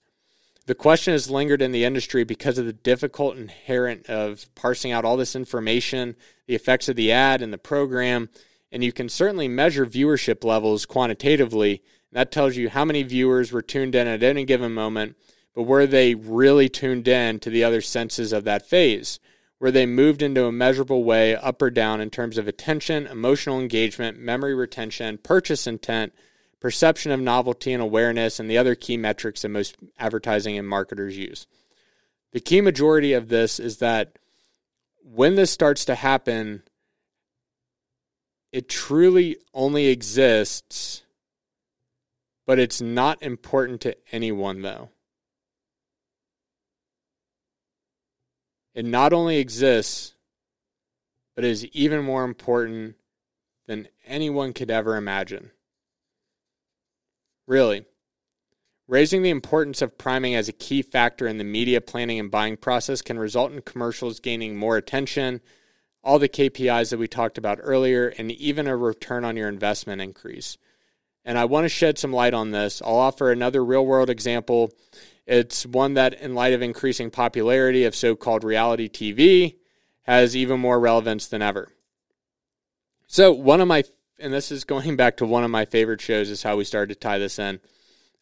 The 0.67 0.75
question 0.75 1.13
has 1.13 1.31
lingered 1.31 1.63
in 1.63 1.73
the 1.73 1.85
industry 1.85 2.25
because 2.25 2.59
of 2.59 2.67
the 2.67 2.73
difficult 2.73 3.37
inherent 3.37 4.07
of 4.07 4.55
parsing 4.55 4.93
out 4.93 5.05
all 5.05 5.17
this 5.17 5.35
information, 5.35 6.15
the 6.47 6.55
effects 6.55 6.89
of 6.89 6.97
the 6.97 7.11
ad 7.11 7.41
and 7.41 7.53
the 7.53 7.59
program, 7.59 8.29
and 8.71 8.85
you 8.85 8.93
can 8.93 9.09
certainly 9.09 9.49
measure 9.49 9.87
viewership 9.87 10.45
levels 10.45 10.85
quantitatively. 10.85 11.83
That 12.13 12.31
tells 12.31 12.57
you 12.57 12.69
how 12.69 12.85
many 12.85 13.03
viewers 13.03 13.51
were 13.51 13.63
tuned 13.63 13.95
in 13.95 14.07
at 14.07 14.23
any 14.23 14.45
given 14.45 14.75
moment, 14.75 15.17
but 15.55 15.63
were 15.63 15.87
they 15.87 16.15
really 16.15 16.69
tuned 16.69 17.09
in 17.09 17.41
to 17.41 17.51
the 17.51 17.65
other 17.65 17.81
senses 17.81 18.33
of 18.33 18.45
that 18.45 18.69
phase? 18.69 19.21
Were 19.61 19.71
they 19.71 19.87
moved 19.87 20.23
into 20.23 20.45
a 20.45 20.53
measurable 20.53 21.03
way 21.03 21.35
up 21.35 21.61
or 21.61 21.71
down 21.71 22.01
in 22.01 22.11
terms 22.11 22.39
of 22.39 22.47
attention, 22.47 23.07
emotional 23.07 23.61
engagement, 23.61 24.19
memory 24.19 24.55
retention, 24.55 25.19
purchase 25.19 25.67
intent, 25.67 26.13
perception 26.61 27.11
of 27.11 27.21
novelty 27.21 27.73
and 27.73 27.83
awareness, 27.83 28.39
and 28.39 28.49
the 28.49 28.59
other 28.59 28.75
key 28.75 28.97
metrics 28.97 29.43
that 29.43 29.49
most 29.49 29.77
advertising 29.99 30.57
and 30.57 30.69
marketers 30.69 31.17
use? 31.17 31.47
The 32.33 32.41
key 32.41 32.61
majority 32.61 33.15
of 33.15 33.29
this 33.29 33.59
is 33.59 33.79
that 33.79 34.19
when 35.03 35.35
this 35.35 35.51
starts 35.51 35.85
to 35.87 35.95
happen, 35.95 36.63
it 38.53 38.69
truly 38.69 39.39
only 39.55 39.89
exists, 39.89 41.03
but 42.47 42.59
it's 42.59 42.81
not 42.81 43.23
important 43.23 43.81
to 43.83 43.97
anyone, 44.13 44.63
though. 44.63 44.91
It 48.75 48.85
not 48.85 49.13
only 49.13 49.39
exists, 49.39 50.15
but 51.35 51.45
is 51.45 51.67
even 51.67 52.05
more 52.05 52.25
important 52.25 52.97
than 53.67 53.89
anyone 54.07 54.53
could 54.53 54.71
ever 54.71 54.97
imagine. 54.97 55.51
Really. 57.47 57.85
Raising 58.87 59.23
the 59.23 59.31
importance 59.31 59.83
of 59.83 59.99
priming 59.99 60.35
as 60.35 60.49
a 60.49 60.53
key 60.53 60.83
factor 60.83 61.27
in 61.27 61.39
the 61.39 61.45
media 61.45 61.81
planning 61.81 62.19
and 62.19 62.31
buying 62.31 62.57
process 62.57 63.03
can 63.03 63.19
result 63.19 63.53
in 63.53 63.61
commercials 63.61 64.19
gaining 64.19 64.57
more 64.57 64.77
attention, 64.77 65.41
all 66.03 66.19
the 66.19 66.29
KPIs 66.29 66.91
that 66.91 66.99
we 66.99 67.07
talked 67.07 67.37
about 67.37 67.59
earlier, 67.63 68.09
and 68.17 68.33
even 68.33 68.67
a 68.67 68.77
return 68.77 69.25
on 69.25 69.37
your 69.37 69.49
investment 69.49 70.01
increase. 70.01 70.57
And 71.25 71.39
I 71.39 71.45
want 71.45 71.67
to 71.67 71.69
shed 71.69 71.99
some 71.99 72.13
light 72.13 72.33
on 72.33 72.51
this. 72.51 72.81
I'll 72.81 72.97
offer 72.97 73.31
another 73.31 73.63
real 73.63 73.85
world 73.85 74.09
example. 74.09 74.73
It's 75.29 75.67
one 75.67 75.93
that, 75.95 76.15
in 76.15 76.35
light 76.35 76.55
of 76.55 76.63
increasing 76.63 77.11
popularity 77.11 77.85
of 77.85 77.95
so 77.95 78.17
called 78.17 78.45
reality 78.45 78.89
TV, 78.89 79.57
has 80.05 80.35
even 80.35 80.59
more 80.59 80.81
relevance 80.81 81.27
than 81.27 81.43
ever. 81.43 81.69
So, 83.07 83.33
one 83.33 83.61
of 83.61 83.69
my, 83.69 83.85
and 84.19 84.33
this 84.33 84.51
is 84.51 84.65
going 84.65 84.97
back 84.97 85.19
to 85.19 85.27
one 85.27 85.45
of 85.45 85.51
my 85.51 85.67
favorite 85.67 86.01
shows, 86.01 86.31
is 86.31 86.43
how 86.43 86.57
we 86.57 86.65
started 86.65 86.95
to 86.95 86.99
tie 86.99 87.19
this 87.19 87.39
in. 87.39 87.61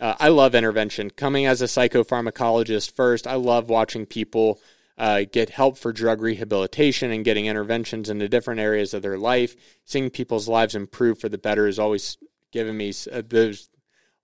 Uh, 0.00 0.16
I 0.18 0.28
love 0.28 0.56
intervention. 0.56 1.10
Coming 1.10 1.46
as 1.46 1.62
a 1.62 1.66
psychopharmacologist 1.66 2.96
first, 2.96 3.28
I 3.28 3.34
love 3.34 3.68
watching 3.68 4.04
people 4.04 4.60
uh, 4.98 5.22
get 5.30 5.50
help 5.50 5.78
for 5.78 5.92
drug 5.92 6.20
rehabilitation 6.20 7.12
and 7.12 7.24
getting 7.24 7.46
interventions 7.46 8.10
into 8.10 8.28
different 8.28 8.60
areas 8.60 8.92
of 8.92 9.02
their 9.02 9.16
life. 9.16 9.54
Seeing 9.84 10.10
people's 10.10 10.48
lives 10.48 10.74
improve 10.74 11.20
for 11.20 11.28
the 11.28 11.38
better 11.38 11.68
is 11.68 11.78
always 11.78 12.18
given 12.50 12.76
me 12.76 12.92
uh, 13.12 13.22
those 13.24 13.68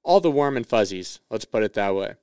all 0.02 0.18
the 0.18 0.32
warm 0.32 0.56
and 0.56 0.66
fuzzies. 0.66 1.20
Let's 1.30 1.44
put 1.44 1.62
it 1.62 1.74
that 1.74 1.94
way. 1.94 2.14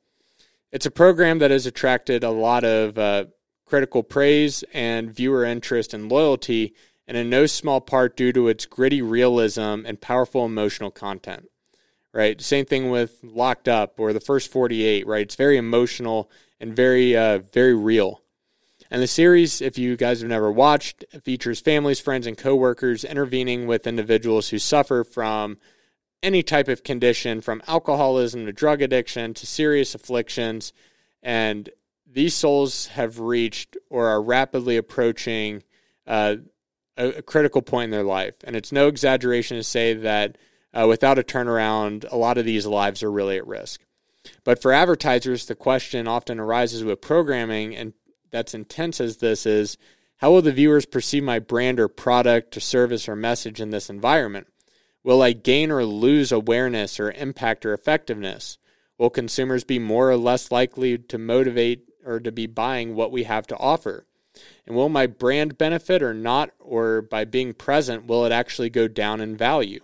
It's 0.72 0.86
a 0.86 0.92
program 0.92 1.40
that 1.40 1.50
has 1.50 1.66
attracted 1.66 2.24
a 2.24 2.30
lot 2.30 2.64
of 2.64 2.98
uh, 2.98 3.26
critical 3.66 4.04
praise 4.04 4.64
and 4.72 5.12
viewer 5.12 5.44
interest 5.44 5.96
and 5.96 6.12
loyalty, 6.12 6.76
and 7.08 7.18
in 7.18 7.28
no 7.28 7.48
small 7.48 7.82
part 7.82 8.16
due 8.16 8.32
to 8.34 8.48
its 8.48 8.68
gritty 8.68 9.02
realism 9.02 9.84
and 9.86 10.00
powerful 10.00 10.46
emotional 10.46 10.92
content. 10.92 11.48
Right? 12.14 12.40
Same 12.40 12.66
thing 12.66 12.92
with 12.92 13.20
Locked 13.24 13.68
Up 13.68 14.00
or 14.00 14.14
the 14.14 14.20
first 14.20 14.52
48, 14.52 15.08
right? 15.08 15.22
It's 15.22 15.36
very 15.36 15.58
emotional 15.58 16.30
and 16.60 16.76
very, 16.76 17.18
uh, 17.18 17.40
very 17.40 17.76
real. 17.76 18.22
And 18.92 19.02
the 19.02 19.08
series, 19.08 19.62
if 19.62 19.78
you 19.78 19.96
guys 19.96 20.22
have 20.22 20.30
never 20.30 20.52
watched, 20.52 21.04
features 21.24 21.60
families, 21.60 22.00
friends, 22.00 22.28
and 22.28 22.38
coworkers 22.38 23.04
intervening 23.04 23.66
with 23.66 23.88
individuals 23.88 24.50
who 24.50 24.60
suffer 24.60 25.04
from 25.04 25.58
any 26.22 26.44
type 26.44 26.68
of 26.68 26.84
condition, 26.84 27.42
from 27.42 27.62
alcoholism 27.68 28.46
to 28.46 28.54
drug 28.54 28.82
addiction 28.82 29.34
to 29.34 29.48
serious 29.48 29.96
afflictions. 29.96 30.74
And 31.24 31.70
these 32.06 32.34
souls 32.34 32.88
have 32.88 33.20
reached 33.20 33.78
or 33.90 34.08
are 34.08 34.22
rapidly 34.22 34.78
approaching 34.78 35.64
uh, 36.08 36.38
a, 36.98 37.08
a, 37.10 37.22
critical 37.22 37.62
point 37.62 37.86
in 37.86 37.92
their 37.92 38.04
life. 38.04 38.36
And 38.44 38.56
it's 38.56 38.72
no 38.72 38.88
exaggeration 38.88 39.58
to 39.58 39.64
say 39.64 39.94
that 39.94 40.38
uh, 40.74 40.88
without 40.88 41.20
a 41.20 41.24
turnaround, 41.24 42.06
a 42.12 42.18
lot 42.18 42.38
of 42.38 42.46
these 42.46 42.66
lives 42.66 43.04
are 43.04 43.12
really 43.12 43.38
at 43.38 43.48
risk. 43.48 43.82
But 44.44 44.62
for 44.62 44.74
advertisers, 44.74 45.46
the 45.46 45.56
question 45.56 46.08
often 46.08 46.40
arises 46.40 46.84
with 46.84 47.02
programming 47.02 47.76
and 47.76 47.94
that's 48.32 48.54
intense 48.54 49.02
as 49.02 49.18
this 49.18 49.46
is 49.46 49.78
how 50.18 50.32
will 50.32 50.42
the 50.42 50.52
viewers 50.52 50.86
perceive 50.86 51.24
my 51.24 51.40
brand 51.40 51.80
or 51.80 51.88
product 51.88 52.58
or 52.58 52.60
service 52.60 53.08
or 53.08 53.16
message 53.16 53.62
in 53.62 53.70
this 53.70 53.90
environment? 53.90 54.48
Will 55.10 55.24
I 55.24 55.34
gain 55.34 55.72
or 55.72 55.84
lose 55.86 56.32
awareness 56.32 57.00
or 57.00 57.12
impact 57.14 57.66
or 57.66 57.74
effectiveness? 57.74 58.60
Will 59.00 59.10
consumers 59.10 59.64
be 59.64 59.80
more 59.80 60.12
or 60.12 60.18
less 60.18 60.52
likely 60.52 61.00
to 61.00 61.18
motivate 61.18 61.90
or 62.06 62.20
to 62.20 62.32
be 62.32 62.46
buying 62.46 62.94
what 62.94 63.12
we 63.12 63.24
have 63.24 63.48
to 63.48 63.58
offer? 63.58 64.06
And 64.68 64.76
will 64.76 64.88
my 64.88 65.08
brand 65.08 65.58
benefit 65.58 66.04
or 66.04 66.14
not? 66.14 66.52
Or 66.60 67.02
by 67.02 67.26
being 67.26 67.56
present, 67.56 68.06
will 68.06 68.24
it 68.24 68.32
actually 68.32 68.70
go 68.70 68.88
down 68.88 69.20
in 69.20 69.36
value? 69.36 69.80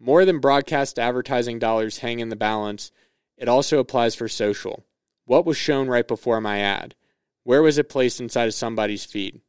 More 0.00 0.24
than 0.24 0.38
broadcast 0.38 0.98
advertising 0.98 1.58
dollars 1.58 1.98
hang 1.98 2.18
in 2.18 2.30
the 2.30 2.34
balance, 2.34 2.90
it 3.36 3.50
also 3.50 3.80
applies 3.80 4.14
for 4.14 4.28
social. 4.28 4.86
What 5.26 5.44
was 5.44 5.58
shown 5.58 5.88
right 5.88 6.08
before 6.08 6.40
my 6.40 6.60
ad? 6.60 6.94
Where 7.42 7.60
was 7.60 7.76
it 7.76 7.90
placed 7.90 8.18
inside 8.18 8.48
of 8.48 8.54
somebody's 8.54 9.04
feed? 9.04 9.42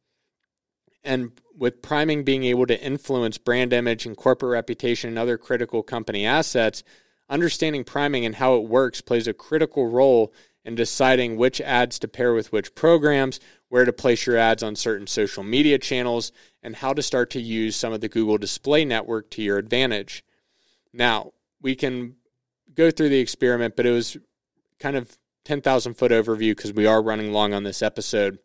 And 1.04 1.32
with 1.56 1.82
priming 1.82 2.24
being 2.24 2.44
able 2.44 2.66
to 2.66 2.80
influence 2.80 3.38
brand 3.38 3.72
image 3.72 4.06
and 4.06 4.16
corporate 4.16 4.52
reputation 4.52 5.08
and 5.08 5.18
other 5.18 5.38
critical 5.38 5.82
company 5.82 6.26
assets, 6.26 6.82
understanding 7.28 7.84
priming 7.84 8.24
and 8.24 8.34
how 8.36 8.56
it 8.56 8.64
works 8.64 9.00
plays 9.00 9.28
a 9.28 9.34
critical 9.34 9.88
role 9.88 10.32
in 10.64 10.74
deciding 10.74 11.36
which 11.36 11.60
ads 11.60 11.98
to 11.98 12.08
pair 12.08 12.32
with 12.32 12.50
which 12.50 12.74
programs, 12.74 13.38
where 13.68 13.84
to 13.84 13.92
place 13.92 14.26
your 14.26 14.38
ads 14.38 14.62
on 14.62 14.74
certain 14.74 15.06
social 15.06 15.42
media 15.42 15.78
channels, 15.78 16.32
and 16.62 16.76
how 16.76 16.92
to 16.92 17.02
start 17.02 17.30
to 17.30 17.40
use 17.40 17.76
some 17.76 17.92
of 17.92 18.00
the 18.00 18.08
Google 18.08 18.38
Display 18.38 18.84
Network 18.84 19.30
to 19.30 19.42
your 19.42 19.58
advantage. 19.58 20.24
Now, 20.92 21.32
we 21.60 21.74
can 21.74 22.16
go 22.74 22.90
through 22.90 23.10
the 23.10 23.18
experiment, 23.18 23.76
but 23.76 23.84
it 23.84 23.90
was 23.90 24.16
kind 24.78 24.96
of 24.96 25.18
10,000 25.44 25.94
foot 25.94 26.12
overview 26.12 26.56
because 26.56 26.72
we 26.72 26.86
are 26.86 27.02
running 27.02 27.32
long 27.32 27.52
on 27.52 27.64
this 27.64 27.82
episode. 27.82 28.38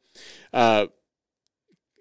Uh, 0.52 0.88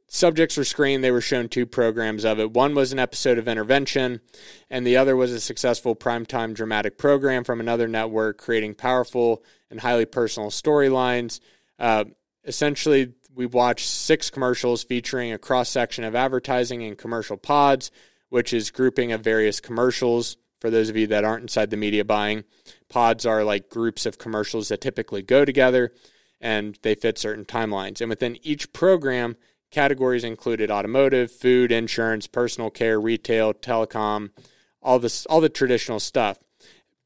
subjects 0.09 0.57
were 0.57 0.65
screened. 0.65 1.05
They 1.05 1.11
were 1.11 1.21
shown 1.21 1.49
two 1.49 1.67
programs 1.67 2.25
of 2.25 2.41
it. 2.41 2.53
One 2.53 2.75
was 2.75 2.93
an 2.93 2.99
episode 2.99 3.39
of 3.39 3.47
Intervention, 3.47 4.21
and 4.69 4.87
the 4.87 4.97
other 4.97 5.15
was 5.15 5.33
a 5.33 5.41
successful 5.41 5.95
primetime 5.95 6.55
dramatic 6.55 6.99
program 6.99 7.45
from 7.45 7.61
another 7.61 7.87
network 7.87 8.39
creating 8.39 8.75
powerful 8.75 9.45
and 9.71 9.81
highly 9.81 10.07
personal 10.07 10.51
storylines. 10.51 11.41
Uh, 11.79 12.05
essentially, 12.45 13.13
we 13.35 13.47
watched 13.47 13.87
six 13.87 14.31
commercials 14.31 14.83
featuring 14.83 15.33
a 15.33 15.39
cross 15.39 15.69
section 15.69 16.03
of 16.03 16.17
advertising 16.17 16.83
and 16.83 16.99
commercial 16.99 17.37
pods, 17.37 17.91
which 18.31 18.53
is 18.53 18.71
grouping 18.71 19.13
of 19.13 19.21
various 19.21 19.61
commercials 19.61 20.37
for 20.61 20.71
those 20.71 20.89
of 20.89 20.97
you 20.97 21.07
that 21.07 21.25
aren't 21.25 21.43
inside 21.43 21.71
the 21.71 21.77
media 21.77 22.05
buying. 22.05 22.43
Pods 22.89 23.25
are 23.25 23.45
like 23.45 23.69
groups 23.69 24.07
of 24.07 24.19
commercials 24.19 24.69
that 24.69 24.81
typically 24.81 25.23
go 25.23 25.45
together 25.45 25.93
and 26.41 26.79
they 26.83 26.95
fit 26.95 27.19
certain 27.19 27.45
timelines. 27.45 28.01
And 28.01 28.11
within 28.11 28.39
each 28.43 28.73
program, 28.73 29.37
categories 29.71 30.25
included 30.25 30.71
automotive, 30.71 31.31
food, 31.31 31.73
insurance, 31.73 32.27
personal 32.27 32.71
care, 32.71 33.01
retail, 33.01 33.55
telecom, 33.55 34.31
all 34.83 34.99
this 34.99 35.27
all 35.27 35.41
the 35.41 35.49
traditional 35.49 36.01
stuff. 36.01 36.39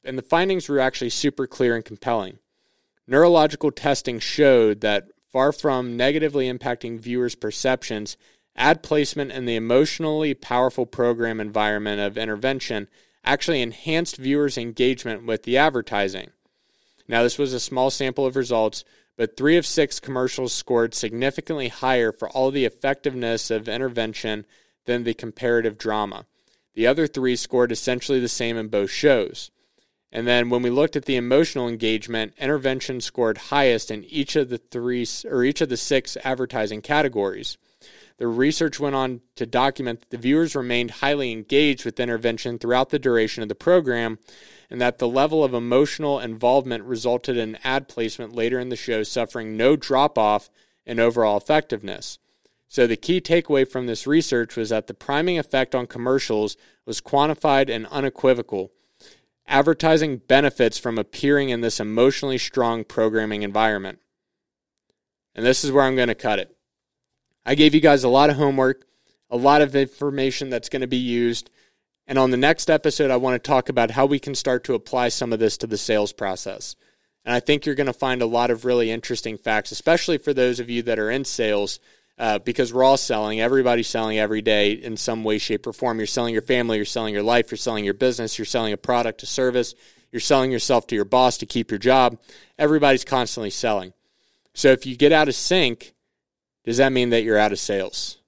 And 0.04 0.18
the 0.18 0.22
findings 0.22 0.68
were 0.68 0.80
actually 0.80 1.10
super 1.10 1.46
clear 1.46 1.74
and 1.74 1.84
compelling. 1.84 2.38
Neurological 3.06 3.70
testing 3.70 4.18
showed 4.18 4.80
that 4.80 5.08
far 5.32 5.52
from 5.52 5.96
negatively 5.96 6.50
impacting 6.52 6.98
viewers' 6.98 7.34
perceptions, 7.34 8.16
ad 8.54 8.82
placement 8.82 9.32
in 9.32 9.46
the 9.46 9.56
emotionally 9.56 10.34
powerful 10.34 10.86
program 10.86 11.40
environment 11.40 12.00
of 12.00 12.18
intervention 12.18 12.88
actually 13.24 13.62
enhanced 13.62 14.16
viewers' 14.16 14.58
engagement 14.58 15.24
with 15.24 15.44
the 15.44 15.56
advertising. 15.56 16.30
Now, 17.08 17.22
this 17.22 17.38
was 17.38 17.52
a 17.52 17.60
small 17.60 17.90
sample 17.90 18.26
of 18.26 18.36
results, 18.36 18.84
but 19.16 19.36
three 19.36 19.56
of 19.56 19.66
six 19.66 20.00
commercials 20.00 20.52
scored 20.52 20.94
significantly 20.94 21.68
higher 21.68 22.12
for 22.12 22.28
all 22.30 22.50
the 22.50 22.64
effectiveness 22.64 23.50
of 23.50 23.68
intervention 23.68 24.44
than 24.86 25.04
the 25.04 25.14
comparative 25.14 25.78
drama. 25.78 26.26
The 26.74 26.86
other 26.86 27.06
three 27.06 27.36
scored 27.36 27.72
essentially 27.72 28.20
the 28.20 28.28
same 28.28 28.56
in 28.56 28.68
both 28.68 28.90
shows. 28.90 29.50
And 30.10 30.26
then 30.26 30.50
when 30.50 30.62
we 30.62 30.70
looked 30.70 30.96
at 30.96 31.06
the 31.06 31.16
emotional 31.16 31.68
engagement, 31.68 32.34
intervention 32.38 33.00
scored 33.00 33.38
highest 33.38 33.90
in 33.90 34.04
each 34.04 34.36
of 34.36 34.50
the 34.50 34.58
three 34.58 35.06
or 35.24 35.42
each 35.42 35.60
of 35.62 35.70
the 35.70 35.76
six 35.76 36.18
advertising 36.22 36.82
categories. 36.82 37.56
The 38.18 38.26
research 38.26 38.78
went 38.78 38.94
on 38.94 39.22
to 39.36 39.46
document 39.46 40.00
that 40.00 40.10
the 40.10 40.18
viewers 40.18 40.54
remained 40.54 40.90
highly 40.90 41.32
engaged 41.32 41.84
with 41.84 41.98
intervention 41.98 42.58
throughout 42.58 42.90
the 42.90 42.98
duration 42.98 43.42
of 43.42 43.48
the 43.48 43.54
program, 43.54 44.18
and 44.72 44.80
that 44.80 44.98
the 44.98 45.06
level 45.06 45.44
of 45.44 45.52
emotional 45.52 46.18
involvement 46.18 46.82
resulted 46.84 47.36
in 47.36 47.58
ad 47.62 47.88
placement 47.88 48.34
later 48.34 48.58
in 48.58 48.70
the 48.70 48.74
show 48.74 49.02
suffering 49.02 49.54
no 49.54 49.76
drop 49.76 50.16
off 50.16 50.48
in 50.86 50.98
overall 50.98 51.36
effectiveness. 51.36 52.18
So, 52.68 52.86
the 52.86 52.96
key 52.96 53.20
takeaway 53.20 53.70
from 53.70 53.86
this 53.86 54.06
research 54.06 54.56
was 54.56 54.70
that 54.70 54.86
the 54.86 54.94
priming 54.94 55.38
effect 55.38 55.74
on 55.74 55.86
commercials 55.86 56.56
was 56.86 57.02
quantified 57.02 57.68
and 57.68 57.86
unequivocal. 57.88 58.72
Advertising 59.46 60.22
benefits 60.26 60.78
from 60.78 60.96
appearing 60.96 61.50
in 61.50 61.60
this 61.60 61.78
emotionally 61.78 62.38
strong 62.38 62.82
programming 62.82 63.42
environment. 63.42 63.98
And 65.34 65.44
this 65.44 65.64
is 65.64 65.70
where 65.70 65.84
I'm 65.84 65.96
going 65.96 66.08
to 66.08 66.14
cut 66.14 66.38
it. 66.38 66.56
I 67.44 67.56
gave 67.56 67.74
you 67.74 67.80
guys 67.82 68.04
a 68.04 68.08
lot 68.08 68.30
of 68.30 68.36
homework, 68.36 68.86
a 69.28 69.36
lot 69.36 69.60
of 69.60 69.76
information 69.76 70.48
that's 70.48 70.70
going 70.70 70.80
to 70.80 70.88
be 70.88 70.96
used. 70.96 71.50
And 72.12 72.18
on 72.18 72.30
the 72.30 72.36
next 72.36 72.68
episode, 72.68 73.10
I 73.10 73.16
want 73.16 73.42
to 73.42 73.48
talk 73.48 73.70
about 73.70 73.90
how 73.90 74.04
we 74.04 74.18
can 74.18 74.34
start 74.34 74.64
to 74.64 74.74
apply 74.74 75.08
some 75.08 75.32
of 75.32 75.38
this 75.38 75.56
to 75.56 75.66
the 75.66 75.78
sales 75.78 76.12
process. 76.12 76.76
And 77.24 77.34
I 77.34 77.40
think 77.40 77.64
you're 77.64 77.74
going 77.74 77.86
to 77.86 77.94
find 77.94 78.20
a 78.20 78.26
lot 78.26 78.50
of 78.50 78.66
really 78.66 78.90
interesting 78.90 79.38
facts, 79.38 79.72
especially 79.72 80.18
for 80.18 80.34
those 80.34 80.60
of 80.60 80.68
you 80.68 80.82
that 80.82 80.98
are 80.98 81.10
in 81.10 81.24
sales, 81.24 81.80
uh, 82.18 82.38
because 82.38 82.70
we're 82.70 82.84
all 82.84 82.98
selling. 82.98 83.40
Everybody's 83.40 83.88
selling 83.88 84.18
every 84.18 84.42
day 84.42 84.72
in 84.72 84.98
some 84.98 85.24
way, 85.24 85.38
shape, 85.38 85.66
or 85.66 85.72
form. 85.72 85.96
You're 85.96 86.06
selling 86.06 86.34
your 86.34 86.42
family, 86.42 86.76
you're 86.76 86.84
selling 86.84 87.14
your 87.14 87.22
life, 87.22 87.50
you're 87.50 87.56
selling 87.56 87.86
your 87.86 87.94
business, 87.94 88.36
you're 88.36 88.44
selling 88.44 88.74
a 88.74 88.76
product, 88.76 89.22
a 89.22 89.26
service, 89.26 89.74
you're 90.10 90.20
selling 90.20 90.52
yourself 90.52 90.86
to 90.88 90.94
your 90.94 91.06
boss 91.06 91.38
to 91.38 91.46
keep 91.46 91.70
your 91.70 91.78
job. 91.78 92.18
Everybody's 92.58 93.06
constantly 93.06 93.48
selling. 93.48 93.94
So 94.52 94.68
if 94.68 94.84
you 94.84 94.98
get 94.98 95.12
out 95.12 95.28
of 95.28 95.34
sync, 95.34 95.94
does 96.64 96.76
that 96.76 96.92
mean 96.92 97.08
that 97.08 97.22
you're 97.22 97.38
out 97.38 97.52
of 97.52 97.58
sales? 97.58 98.18